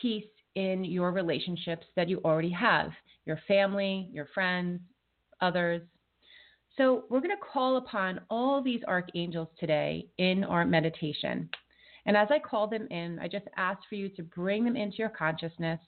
peace 0.00 0.24
in 0.54 0.84
your 0.84 1.12
relationships 1.12 1.86
that 1.96 2.08
you 2.08 2.20
already 2.24 2.50
have 2.50 2.90
your 3.24 3.40
family, 3.48 4.08
your 4.12 4.28
friends, 4.32 4.80
others. 5.40 5.82
So, 6.76 7.04
we're 7.08 7.20
going 7.20 7.30
to 7.30 7.52
call 7.52 7.78
upon 7.78 8.20
all 8.28 8.62
these 8.62 8.82
archangels 8.86 9.48
today 9.58 10.08
in 10.18 10.44
our 10.44 10.64
meditation. 10.64 11.48
And 12.04 12.16
as 12.16 12.28
I 12.30 12.38
call 12.38 12.68
them 12.68 12.86
in, 12.90 13.18
I 13.18 13.28
just 13.28 13.46
ask 13.56 13.80
for 13.88 13.94
you 13.94 14.08
to 14.10 14.22
bring 14.22 14.64
them 14.64 14.76
into 14.76 14.98
your 14.98 15.08
consciousness, 15.08 15.80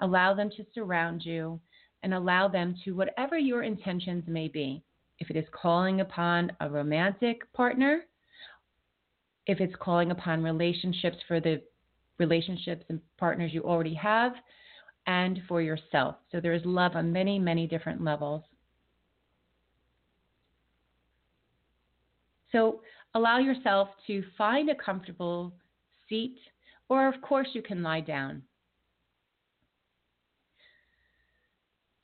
allow 0.00 0.34
them 0.34 0.50
to 0.56 0.66
surround 0.74 1.22
you, 1.24 1.60
and 2.02 2.14
allow 2.14 2.48
them 2.48 2.74
to 2.84 2.92
whatever 2.92 3.38
your 3.38 3.62
intentions 3.62 4.24
may 4.26 4.48
be. 4.48 4.82
If 5.18 5.30
it 5.30 5.36
is 5.36 5.44
calling 5.52 6.00
upon 6.00 6.50
a 6.60 6.68
romantic 6.68 7.52
partner, 7.52 8.00
if 9.46 9.60
it's 9.60 9.74
calling 9.80 10.10
upon 10.10 10.42
relationships 10.42 11.18
for 11.28 11.40
the 11.40 11.62
relationships 12.18 12.84
and 12.88 13.00
partners 13.18 13.52
you 13.52 13.62
already 13.62 13.94
have, 13.94 14.32
and 15.06 15.40
for 15.48 15.60
yourself. 15.60 16.16
So 16.30 16.40
there 16.40 16.54
is 16.54 16.62
love 16.64 16.92
on 16.94 17.12
many, 17.12 17.38
many 17.38 17.66
different 17.66 18.02
levels. 18.02 18.42
So 22.52 22.82
allow 23.14 23.38
yourself 23.38 23.88
to 24.06 24.22
find 24.36 24.70
a 24.70 24.74
comfortable 24.74 25.52
seat, 26.08 26.36
or 26.88 27.08
of 27.08 27.20
course, 27.22 27.48
you 27.54 27.62
can 27.62 27.82
lie 27.82 28.00
down. 28.00 28.42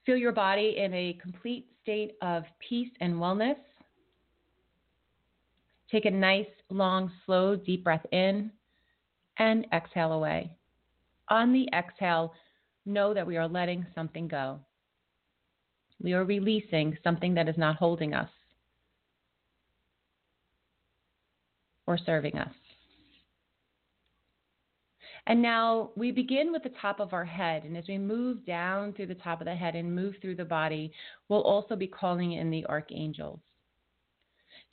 Feel 0.06 0.16
your 0.16 0.32
body 0.32 0.76
in 0.78 0.92
a 0.94 1.18
complete 1.20 1.66
state 1.82 2.12
of 2.22 2.44
peace 2.66 2.90
and 3.00 3.14
wellness. 3.14 3.56
Take 5.92 6.06
a 6.06 6.10
nice, 6.10 6.46
long, 6.70 7.10
slow, 7.26 7.56
deep 7.56 7.84
breath 7.84 8.04
in 8.10 8.50
and 9.38 9.66
exhale 9.72 10.12
away. 10.12 10.50
On 11.28 11.52
the 11.52 11.68
exhale, 11.74 12.32
know 12.86 13.12
that 13.12 13.26
we 13.26 13.36
are 13.36 13.48
letting 13.48 13.86
something 13.94 14.28
go. 14.28 14.60
We 16.02 16.14
are 16.14 16.24
releasing 16.24 16.96
something 17.04 17.34
that 17.34 17.48
is 17.48 17.58
not 17.58 17.76
holding 17.76 18.14
us 18.14 18.30
or 21.88 21.98
serving 22.04 22.36
us. 22.36 22.52
And 25.26 25.40
now 25.40 25.90
we 25.96 26.12
begin 26.12 26.52
with 26.52 26.62
the 26.62 26.72
top 26.82 27.00
of 27.00 27.14
our 27.14 27.24
head. 27.24 27.64
And 27.64 27.78
as 27.78 27.84
we 27.88 27.96
move 27.96 28.44
down 28.44 28.92
through 28.92 29.06
the 29.06 29.14
top 29.14 29.40
of 29.40 29.46
the 29.46 29.54
head 29.54 29.74
and 29.74 29.96
move 29.96 30.14
through 30.20 30.36
the 30.36 30.44
body, 30.44 30.92
we'll 31.28 31.42
also 31.42 31.76
be 31.76 31.86
calling 31.86 32.32
in 32.32 32.50
the 32.50 32.64
archangels. 32.66 33.40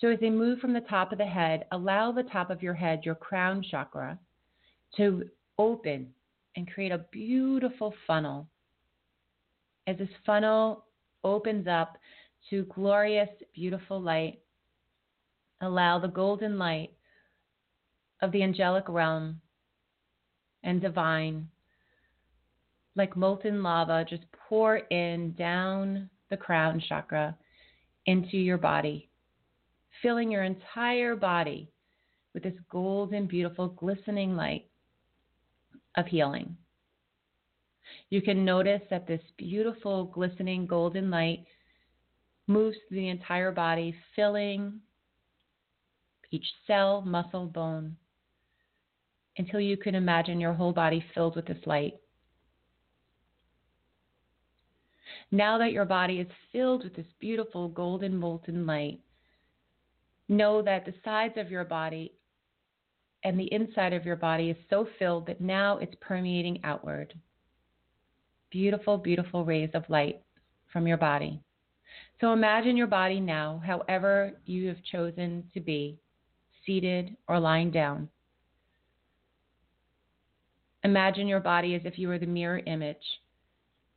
So 0.01 0.10
as 0.10 0.19
they 0.19 0.30
move 0.30 0.60
from 0.60 0.73
the 0.73 0.82
top 0.82 1.13
of 1.13 1.17
the 1.17 1.25
head, 1.25 1.65
allow 1.71 2.12
the 2.12 2.23
top 2.23 2.49
of 2.49 2.62
your 2.62 2.73
head, 2.73 3.06
your 3.06 3.15
crown 3.15 3.63
chakra, 3.71 4.19
to 4.97 5.23
open 5.58 6.08
and 6.58 6.69
create 6.69 6.91
a 6.91 7.06
beautiful 7.12 7.93
funnel. 8.06 8.45
As 9.88 9.97
this 9.97 10.10
funnel 10.25 10.84
opens 11.23 11.65
up 11.65 11.97
to 12.49 12.65
glorious, 12.75 13.30
beautiful 13.54 14.01
light, 14.01 14.39
allow 15.62 15.97
the 15.97 16.10
golden 16.10 16.58
light 16.58 16.91
of 18.26 18.32
the 18.32 18.44
angelic 18.44 18.90
realm 18.90 19.40
and 20.64 20.82
divine, 20.82 21.48
like 22.96 23.16
molten 23.16 23.62
lava, 23.62 24.04
just 24.10 24.24
pour 24.50 24.78
in 24.78 25.34
down 25.38 26.10
the 26.32 26.38
crown 26.38 26.82
chakra 26.90 27.38
into 28.08 28.38
your 28.38 28.58
body, 28.58 29.10
filling 30.02 30.32
your 30.32 30.44
entire 30.44 31.16
body 31.16 31.70
with 32.34 32.42
this 32.42 32.56
golden, 32.72 33.28
beautiful, 33.28 33.68
glistening 33.68 34.36
light 34.36 34.66
of 35.96 36.08
healing. 36.08 36.58
You 38.10 38.24
can 38.24 38.44
notice 38.44 38.82
that 38.90 39.06
this 39.08 39.22
beautiful, 39.38 40.06
glistening 40.06 40.66
golden 40.66 41.12
light 41.12 41.46
moves 42.48 42.76
through 42.88 42.98
the 42.98 43.10
entire 43.10 43.52
body, 43.52 43.96
filling 44.16 44.80
each 46.32 46.46
cell, 46.66 47.02
muscle, 47.02 47.46
bone, 47.46 47.96
until 49.38 49.60
you 49.60 49.78
can 49.78 49.95
imagine 49.95 50.39
your 50.39 50.54
whole 50.54 50.74
body 50.74 51.04
filled 51.13 51.36
with 51.36 51.45
this 51.45 51.65
light. 51.65 51.93
Now 55.32 55.58
that 55.58 55.71
your 55.71 55.86
body 55.86 56.19
is 56.19 56.28
filled 56.52 56.84
with 56.84 56.95
this 56.95 57.06
beautiful 57.19 57.67
golden 57.67 58.15
molten 58.15 58.65
light, 58.65 59.00
know 60.30 60.62
that 60.62 60.86
the 60.86 60.93
sides 61.04 61.36
of 61.38 61.52
your 61.52 61.65
body 61.65 62.13
and 63.24 63.39
the 63.39 63.52
inside 63.52 63.93
of 63.93 64.06
your 64.06 64.15
body 64.15 64.50
is 64.52 64.58
so 64.69 64.88
filled 65.00 65.26
that 65.28 65.41
now 65.41 65.78
it's 65.78 65.95
permeating 66.00 66.60
outward. 66.63 67.13
Beautiful, 68.52 68.98
beautiful 68.98 69.43
rays 69.43 69.71
of 69.74 69.89
light 69.89 70.21
from 70.71 70.88
your 70.88 70.98
body. 70.98 71.41
So 72.21 72.32
imagine 72.32 72.78
your 72.78 72.88
body 72.88 73.19
now, 73.19 73.62
however 73.65 74.39
you 74.45 74.67
have 74.67 74.84
chosen 74.91 75.50
to 75.54 75.60
be, 75.60 75.98
seated 76.65 77.15
or 77.28 77.39
lying 77.39 77.71
down. 77.71 78.10
Imagine 80.86 81.28
your 81.28 81.41
body 81.41 81.76
as 81.76 81.82
if 81.84 82.00
you 82.00 82.08
were 82.08 82.19
the 82.19 82.26
mirror 82.26 82.62
image. 82.65 82.98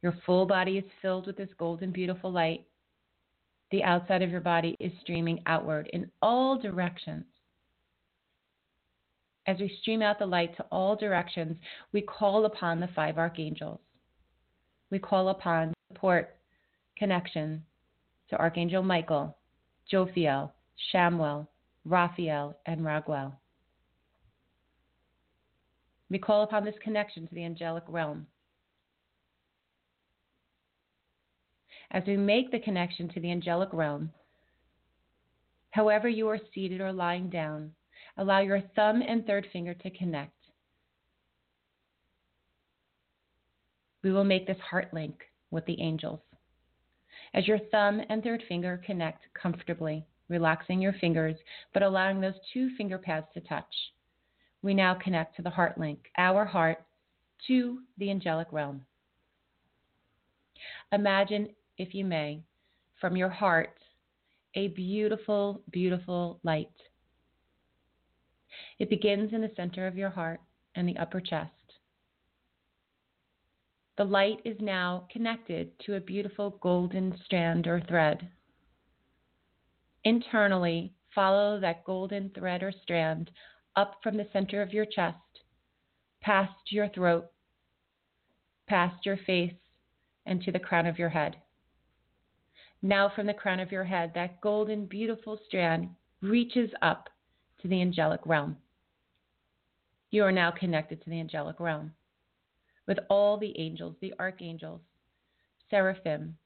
Your 0.03 0.15
full 0.27 0.47
body 0.47 0.79
is 0.79 0.85
filled 1.01 1.27
with 1.29 1.37
this 1.37 1.49
golden, 1.57 1.93
beautiful 1.93 2.33
light. 2.33 2.67
The 3.71 3.85
outside 3.85 4.23
of 4.23 4.31
your 4.31 4.41
body 4.41 4.77
is 4.81 4.91
streaming 5.03 5.41
outward 5.47 5.89
in 5.93 6.11
all 6.21 6.59
directions 6.59 7.25
as 9.49 9.59
we 9.59 9.79
stream 9.81 10.03
out 10.03 10.19
the 10.19 10.27
light 10.27 10.55
to 10.59 10.67
all 10.71 10.95
directions, 10.95 11.57
we 11.93 12.03
call 12.03 12.45
upon 12.45 12.79
the 12.79 12.89
five 12.95 13.17
archangels. 13.17 13.81
We 14.91 14.99
call 14.99 15.31
upon 15.31 15.73
support, 15.91 16.37
connection 16.99 17.65
to 18.29 18.37
Archangel 18.37 18.83
Michael, 18.83 19.35
Jophiel, 19.91 20.51
Chamuel, 20.93 21.47
Raphael, 21.87 22.59
and 22.67 22.85
Raguel. 22.85 23.41
We 26.11 26.19
call 26.19 26.43
upon 26.43 26.65
this 26.65 26.75
connection 26.83 27.27
to 27.27 27.35
the 27.35 27.45
angelic 27.45 27.85
realm. 27.89 28.27
As 31.91 32.03
we 32.07 32.17
make 32.17 32.51
the 32.51 32.61
connection 32.61 33.09
to 33.11 33.21
the 33.21 33.31
angelic 33.31 33.73
realm, 33.73 34.11
however 35.71 36.09
you 36.09 36.29
are 36.29 36.39
seated 36.55 36.81
or 36.81 36.93
lying 36.93 37.31
down, 37.31 37.73
Allow 38.17 38.41
your 38.41 38.61
thumb 38.75 39.01
and 39.07 39.25
third 39.25 39.47
finger 39.53 39.75
to 39.75 39.91
connect. 39.91 40.33
we 44.03 44.13
will 44.13 44.25
make 44.25 44.47
this 44.47 44.59
heart 44.59 44.93
link 44.95 45.25
with 45.51 45.65
the 45.67 45.81
angels. 45.81 46.21
As 47.35 47.47
your 47.47 47.59
thumb 47.71 48.01
and 48.09 48.23
third 48.23 48.43
finger 48.49 48.81
connect 48.85 49.23
comfortably, 49.35 50.07
relaxing 50.29 50.81
your 50.81 50.95
fingers, 50.95 51.37
but 51.75 51.83
allowing 51.83 52.21
those 52.21 52.39
two 52.53 52.71
finger 52.77 52.99
pads 52.99 53.27
to 53.35 53.41
touch, 53.41 53.67
we 54.63 54.75
now 54.75 54.95
connect 54.95 55.37
to 55.37 55.43
the 55.43 55.51
heart 55.51 55.79
link, 55.79 56.11
our 56.17 56.45
heart, 56.45 56.85
to 57.47 57.81
the 57.99 58.11
angelic 58.11 58.49
realm. 58.53 58.85
Imagine, 60.93 61.49
if 61.77 61.95
you 61.95 62.05
may, 62.05 62.43
from 63.01 63.17
your 63.17 63.29
heart, 63.29 63.79
a 64.55 64.69
beautiful, 64.69 65.63
beautiful 65.71 66.41
light. 66.43 66.69
It 68.79 68.91
begins 68.91 69.33
in 69.33 69.41
the 69.41 69.53
center 69.57 69.87
of 69.87 69.97
your 69.97 70.11
heart 70.11 70.41
and 70.75 70.89
the 70.89 70.97
upper 70.97 71.21
chest. 71.21 71.53
The 73.97 74.05
light 74.05 74.41
is 74.45 74.57
now 74.61 75.07
connected 75.13 75.79
to 75.81 75.95
a 75.95 76.01
beautiful 76.01 76.51
golden 76.61 77.19
strand 77.25 77.67
or 77.67 77.81
thread. 77.81 78.29
Internally, 80.05 80.93
follow 81.15 81.61
that 81.61 81.85
golden 81.85 82.31
thread 82.31 82.63
or 82.63 82.73
strand 82.83 83.31
up 83.79 83.95
from 84.03 84.17
the 84.17 84.27
center 84.33 84.61
of 84.61 84.73
your 84.73 84.85
chest, 84.85 85.17
past 86.21 86.53
your 86.71 86.89
throat, 86.89 87.27
past 88.67 89.07
your 89.07 89.17
face, 89.25 89.55
and 90.27 90.43
to 90.43 90.51
the 90.51 90.59
crown 90.59 90.85
of 90.85 90.99
your 90.99 91.11
head. 91.11 91.37
Now, 92.83 93.09
from 93.15 93.29
the 93.29 93.35
crown 93.35 93.61
of 93.61 93.71
your 93.71 93.85
head, 93.85 94.11
that 94.17 94.41
golden, 94.41 94.87
beautiful 94.87 95.39
strand 95.47 95.91
reaches 96.21 96.71
up 96.83 97.09
to 97.63 97.69
the 97.69 97.81
angelic 97.81 98.21
realm. 98.27 98.57
You 100.11 100.25
are 100.25 100.33
now 100.33 100.51
connected 100.51 101.01
to 101.05 101.11
the 101.11 101.21
angelic 101.21 101.61
realm 101.61 101.93
with 102.89 102.99
all 103.09 103.39
the 103.39 103.57
angels, 103.61 103.95
the 104.01 104.13
archangels, 104.19 104.81
seraphim, 105.71 106.37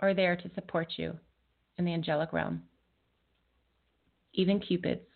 are 0.00 0.14
there 0.14 0.34
to 0.34 0.50
support 0.54 0.88
you 0.96 1.18
in 1.78 1.84
the 1.84 1.94
angelic 1.94 2.32
realm, 2.32 2.62
even 4.34 4.60
cupids. 4.60 5.06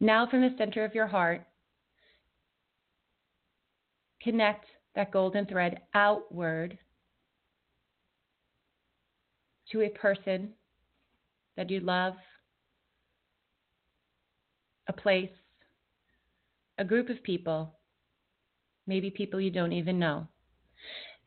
Now, 0.00 0.26
from 0.26 0.40
the 0.40 0.54
center 0.58 0.84
of 0.84 0.94
your 0.94 1.06
heart, 1.06 1.46
connect 4.22 4.66
that 4.94 5.12
golden 5.12 5.46
thread 5.46 5.80
outward 5.94 6.78
to 9.70 9.82
a 9.82 9.90
person 9.90 10.50
that 11.56 11.70
you 11.70 11.80
love, 11.80 12.14
a 14.88 14.92
place, 14.92 15.30
a 16.78 16.84
group 16.84 17.08
of 17.08 17.22
people, 17.22 17.74
maybe 18.86 19.10
people 19.10 19.40
you 19.40 19.50
don't 19.50 19.72
even 19.72 19.98
know. 19.98 20.26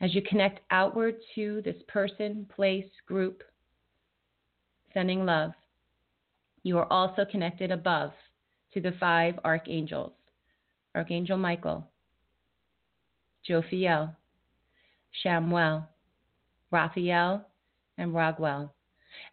As 0.02 0.16
you 0.16 0.22
connect 0.22 0.62
outward 0.72 1.16
to 1.36 1.62
this 1.66 1.76
person, 1.88 2.48
place, 2.56 2.86
group, 3.06 3.44
sending 4.94 5.26
love, 5.26 5.52
you 6.64 6.78
are 6.78 6.92
also 6.92 7.26
connected 7.26 7.72
above 7.72 8.12
to 8.74 8.82
the 8.82 8.94
five 9.00 9.40
archangels 9.44 10.12
Archangel 10.96 11.38
Michael, 11.38 11.88
Jophiel, 13.48 14.16
Chamuel, 15.24 15.86
Raphael, 16.72 17.46
and 17.98 18.14
Raguel. 18.14 18.74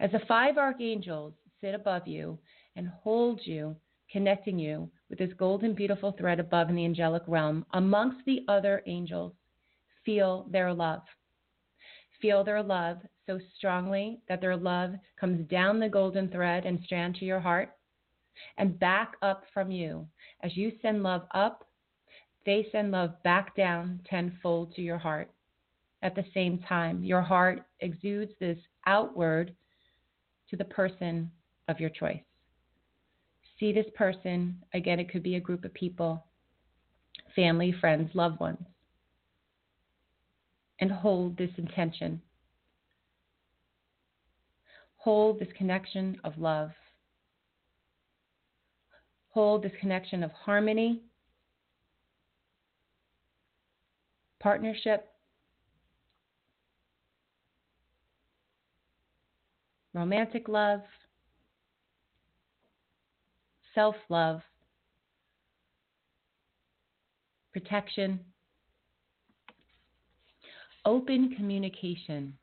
As 0.01 0.13
the 0.13 0.21
five 0.29 0.59
archangels 0.59 1.33
sit 1.61 1.75
above 1.75 2.07
you 2.07 2.39
and 2.77 2.89
hold 2.89 3.41
you, 3.45 3.75
connecting 4.13 4.59
you 4.59 4.91
with 5.09 5.19
this 5.19 5.33
golden, 5.39 5.75
beautiful 5.75 6.13
thread 6.13 6.41
above 6.41 6.69
in 6.69 6.77
the 6.77 6.85
angelic 6.85 7.23
realm, 7.27 7.65
amongst 7.73 8.25
the 8.27 8.45
other 8.49 8.83
angels, 8.87 9.33
feel 10.05 10.47
their 10.51 10.73
love. 10.73 11.03
Feel 12.21 12.45
their 12.45 12.63
love 12.63 12.99
so 13.27 13.41
strongly 13.57 14.21
that 14.29 14.41
their 14.41 14.57
love 14.57 14.95
comes 15.19 15.49
down 15.49 15.81
the 15.81 15.89
golden 15.89 16.29
thread 16.29 16.65
and 16.65 16.81
strand 16.85 17.17
to 17.17 17.25
your 17.25 17.41
heart 17.41 17.71
and 18.59 18.79
back 18.79 19.13
up 19.23 19.45
from 19.53 19.71
you. 19.71 20.07
As 20.43 20.57
you 20.57 20.73
send 20.81 21.03
love 21.03 21.27
up, 21.35 21.67
they 22.45 22.67
send 22.71 22.93
love 22.93 23.21
back 23.25 23.57
down 23.57 24.01
tenfold 24.09 24.75
to 24.75 24.83
your 24.83 24.99
heart. 24.99 25.31
At 26.03 26.15
the 26.15 26.25
same 26.33 26.59
time, 26.69 27.03
your 27.03 27.23
heart 27.23 27.65
exudes 27.81 28.33
this 28.39 28.59
outward 28.87 29.55
to 30.51 30.57
the 30.57 30.65
person 30.65 31.31
of 31.69 31.81
your 31.81 31.91
choice. 31.91 32.21
See 33.59 33.73
this 33.73 33.87
person, 33.97 34.63
again, 34.75 35.01
it 35.01 35.11
could 35.11 35.23
be 35.23 35.37
a 35.37 35.41
group 35.41 35.65
of 35.65 35.75
people, 35.75 36.25
family, 37.35 37.75
friends, 37.81 38.11
loved 38.15 38.39
ones, 38.39 38.63
and 40.79 40.93
hold 40.93 41.37
this 41.37 41.51
intention. 41.57 42.21
Hold 45.07 45.39
this 45.39 45.47
connection 45.57 46.19
of 46.25 46.37
love. 46.37 46.71
Hold 49.29 49.63
this 49.63 49.71
connection 49.81 50.25
of 50.25 50.33
harmony, 50.33 51.01
partnership, 54.41 55.07
romantic 59.95 60.49
love, 60.49 60.81
self 63.77 63.95
love, 64.09 64.41
protection, 67.53 68.19
open 70.85 71.33
communication, 71.37 72.37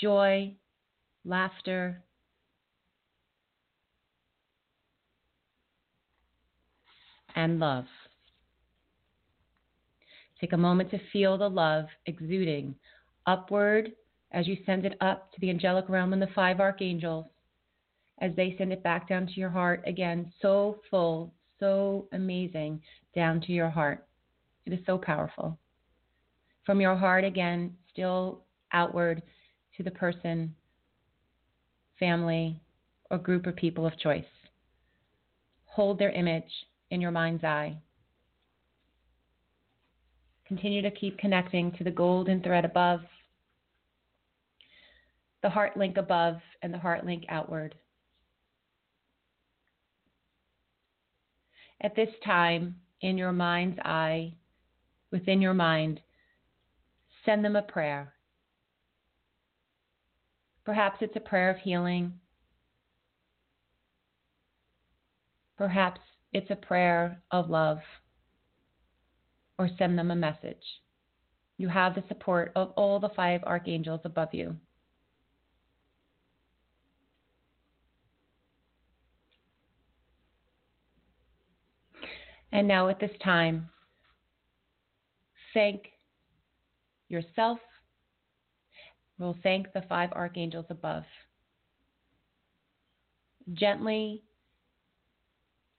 joy, 0.00 0.54
laughter, 1.24 2.02
and 7.34 7.58
love. 7.58 7.84
Take 10.40 10.52
a 10.52 10.56
moment 10.56 10.90
to 10.90 11.00
feel 11.12 11.36
the 11.36 11.48
love 11.48 11.86
exuding 12.06 12.74
upward 13.26 13.92
as 14.32 14.46
you 14.46 14.56
send 14.66 14.84
it 14.84 14.96
up 15.00 15.32
to 15.32 15.40
the 15.40 15.50
angelic 15.50 15.88
realm 15.88 16.12
and 16.12 16.22
the 16.22 16.28
five 16.34 16.60
archangels, 16.60 17.26
as 18.20 18.32
they 18.36 18.54
send 18.58 18.72
it 18.72 18.82
back 18.82 19.08
down 19.08 19.26
to 19.26 19.32
your 19.34 19.50
heart 19.50 19.82
again, 19.86 20.32
so 20.40 20.80
full, 20.90 21.32
so 21.58 22.08
amazing, 22.12 22.80
down 23.14 23.40
to 23.40 23.52
your 23.52 23.70
heart. 23.70 24.06
It 24.66 24.72
is 24.72 24.80
so 24.86 24.98
powerful. 24.98 25.58
From 26.64 26.80
your 26.80 26.96
heart 26.96 27.24
again, 27.24 27.74
still 27.90 28.42
outward 28.72 29.22
to 29.78 29.82
the 29.82 29.90
person, 29.92 30.54
family, 31.98 32.60
or 33.10 33.16
group 33.16 33.46
of 33.46 33.56
people 33.56 33.86
of 33.86 33.98
choice. 33.98 34.24
Hold 35.64 35.98
their 35.98 36.10
image 36.10 36.50
in 36.90 37.00
your 37.00 37.12
mind's 37.12 37.44
eye. 37.44 37.78
Continue 40.46 40.82
to 40.82 40.90
keep 40.90 41.16
connecting 41.18 41.72
to 41.72 41.84
the 41.84 41.90
golden 41.90 42.42
thread 42.42 42.64
above 42.64 43.00
the 45.42 45.50
heart 45.50 45.76
link 45.76 45.96
above 45.96 46.36
and 46.62 46.74
the 46.74 46.78
heart 46.78 47.06
link 47.06 47.24
outward. 47.28 47.74
At 51.80 51.94
this 51.94 52.08
time, 52.24 52.74
in 53.02 53.16
your 53.16 53.32
mind's 53.32 53.78
eye, 53.84 54.34
within 55.12 55.40
your 55.40 55.54
mind, 55.54 56.00
send 57.24 57.44
them 57.44 57.54
a 57.54 57.62
prayer. 57.62 58.12
Perhaps 60.68 60.98
it's 61.00 61.16
a 61.16 61.20
prayer 61.20 61.48
of 61.48 61.56
healing. 61.56 62.12
Perhaps 65.56 66.02
it's 66.34 66.50
a 66.50 66.56
prayer 66.56 67.22
of 67.30 67.48
love. 67.48 67.78
Or 69.58 69.70
send 69.78 69.98
them 69.98 70.10
a 70.10 70.14
message. 70.14 70.62
You 71.56 71.68
have 71.68 71.94
the 71.94 72.04
support 72.06 72.52
of 72.54 72.72
all 72.76 73.00
the 73.00 73.08
five 73.08 73.42
archangels 73.44 74.02
above 74.04 74.34
you. 74.34 74.56
And 82.52 82.68
now 82.68 82.90
at 82.90 83.00
this 83.00 83.16
time, 83.24 83.70
thank 85.54 85.84
yourself. 87.08 87.58
We'll 89.18 89.36
thank 89.42 89.72
the 89.72 89.82
five 89.82 90.12
archangels 90.12 90.66
above. 90.70 91.04
Gently 93.52 94.22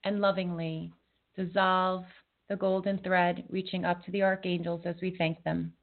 and 0.04 0.20
lovingly 0.20 0.92
dissolve 1.36 2.04
the 2.50 2.56
golden 2.56 2.98
thread 3.00 3.44
reaching 3.50 3.86
up 3.86 4.04
to 4.04 4.12
the 4.12 4.24
archangels 4.24 4.82
as 4.86 4.96
we 5.02 5.16
thank 5.18 5.42
them. 5.44 5.74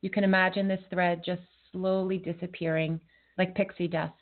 You 0.00 0.10
can 0.10 0.24
imagine 0.24 0.66
this 0.66 0.82
thread 0.90 1.22
just 1.24 1.42
slowly 1.70 2.18
disappearing 2.18 3.00
like 3.38 3.54
pixie 3.54 3.88
dust. 3.88 4.14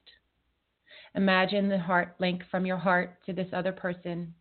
Imagine 1.14 1.68
the 1.68 1.78
heart 1.78 2.14
link 2.18 2.42
from 2.50 2.66
your 2.66 2.76
heart 2.76 3.16
to 3.26 3.32
this 3.32 3.48
other 3.52 3.72
person 3.72 4.34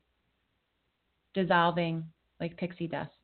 dissolving 1.33 2.03
like 2.39 2.57
pixie 2.57 2.87
dust. 2.87 3.18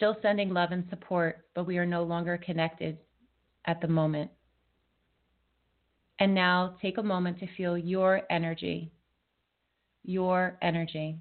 Still 0.00 0.16
sending 0.22 0.54
love 0.54 0.72
and 0.72 0.86
support, 0.88 1.44
but 1.54 1.66
we 1.66 1.76
are 1.76 1.84
no 1.84 2.02
longer 2.02 2.38
connected 2.38 2.96
at 3.66 3.82
the 3.82 3.86
moment. 3.86 4.30
And 6.18 6.34
now 6.34 6.76
take 6.80 6.96
a 6.96 7.02
moment 7.02 7.38
to 7.40 7.54
feel 7.54 7.76
your 7.76 8.22
energy, 8.30 8.90
your 10.02 10.56
energy, 10.62 11.18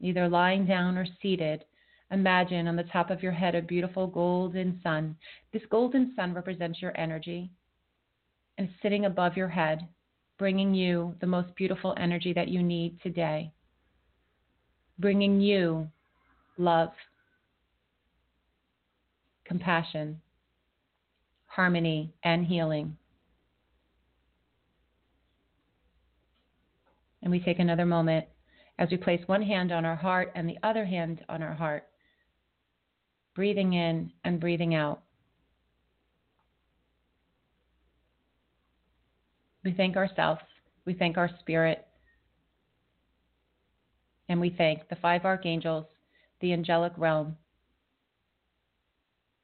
either 0.00 0.26
lying 0.26 0.64
down 0.64 0.96
or 0.96 1.06
seated. 1.20 1.66
Imagine 2.10 2.66
on 2.66 2.76
the 2.76 2.84
top 2.84 3.10
of 3.10 3.22
your 3.22 3.32
head 3.32 3.54
a 3.54 3.60
beautiful 3.60 4.06
golden 4.06 4.80
sun. 4.82 5.14
This 5.52 5.66
golden 5.70 6.14
sun 6.16 6.32
represents 6.32 6.80
your 6.80 6.98
energy 6.98 7.50
and 8.56 8.70
sitting 8.80 9.04
above 9.04 9.36
your 9.36 9.48
head, 9.48 9.86
bringing 10.38 10.74
you 10.74 11.14
the 11.20 11.26
most 11.26 11.54
beautiful 11.56 11.94
energy 11.98 12.32
that 12.32 12.48
you 12.48 12.62
need 12.62 12.98
today, 13.02 13.52
bringing 14.98 15.42
you 15.42 15.86
love, 16.56 16.88
compassion, 19.46 20.20
harmony, 21.46 22.12
and 22.22 22.46
healing. 22.46 22.96
And 27.22 27.30
we 27.30 27.40
take 27.40 27.58
another 27.58 27.86
moment 27.86 28.26
as 28.78 28.90
we 28.90 28.96
place 28.96 29.22
one 29.26 29.42
hand 29.42 29.72
on 29.72 29.84
our 29.84 29.96
heart 29.96 30.32
and 30.34 30.48
the 30.48 30.58
other 30.62 30.84
hand 30.84 31.24
on 31.28 31.42
our 31.42 31.54
heart, 31.54 31.84
breathing 33.34 33.72
in 33.72 34.12
and 34.24 34.38
breathing 34.38 34.74
out. 34.74 35.02
We 39.64 39.72
thank 39.72 39.96
ourselves, 39.96 40.42
we 40.84 40.94
thank 40.94 41.16
our 41.16 41.30
spirit, 41.40 41.86
and 44.28 44.40
we 44.40 44.50
thank 44.50 44.88
the 44.88 44.96
five 44.96 45.24
archangels, 45.24 45.86
the 46.40 46.52
angelic 46.52 46.92
realm, 46.96 47.36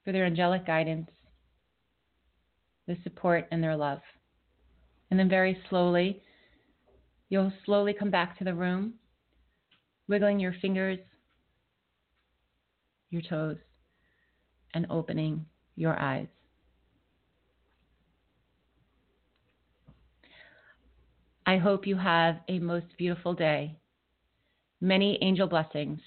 for 0.05 0.13
their 0.13 0.27
angelic 0.27 0.67
guidance, 0.67 1.09
the 2.87 2.97
support, 3.05 3.47
and 3.51 3.63
their 3.63 3.77
love. 3.77 4.01
And 5.11 5.19
then 5.19 5.29
very 5.29 5.59
slowly, 5.69 6.23
You'll 7.33 7.51
slowly 7.65 7.95
come 7.95 8.11
back 8.11 8.37
to 8.37 8.45
the 8.45 8.53
room, 8.53 8.93
wiggling 10.07 10.39
your 10.39 10.55
fingers, 10.61 10.99
your 13.09 13.23
toes, 13.23 13.57
and 14.75 14.85
opening 14.91 15.47
your 15.75 15.99
eyes. 15.99 16.27
I 21.47 21.57
hope 21.57 21.87
you 21.87 21.97
have 21.97 22.41
a 22.49 22.59
most 22.59 22.99
beautiful 22.99 23.33
day. 23.33 23.79
Many 24.83 25.19
angel 25.23 25.47
blessings 25.47 26.01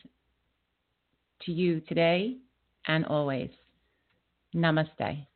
to 1.42 1.52
you 1.52 1.80
today 1.80 2.38
and 2.86 3.04
always. 3.04 3.50
Namaste. 4.64 5.28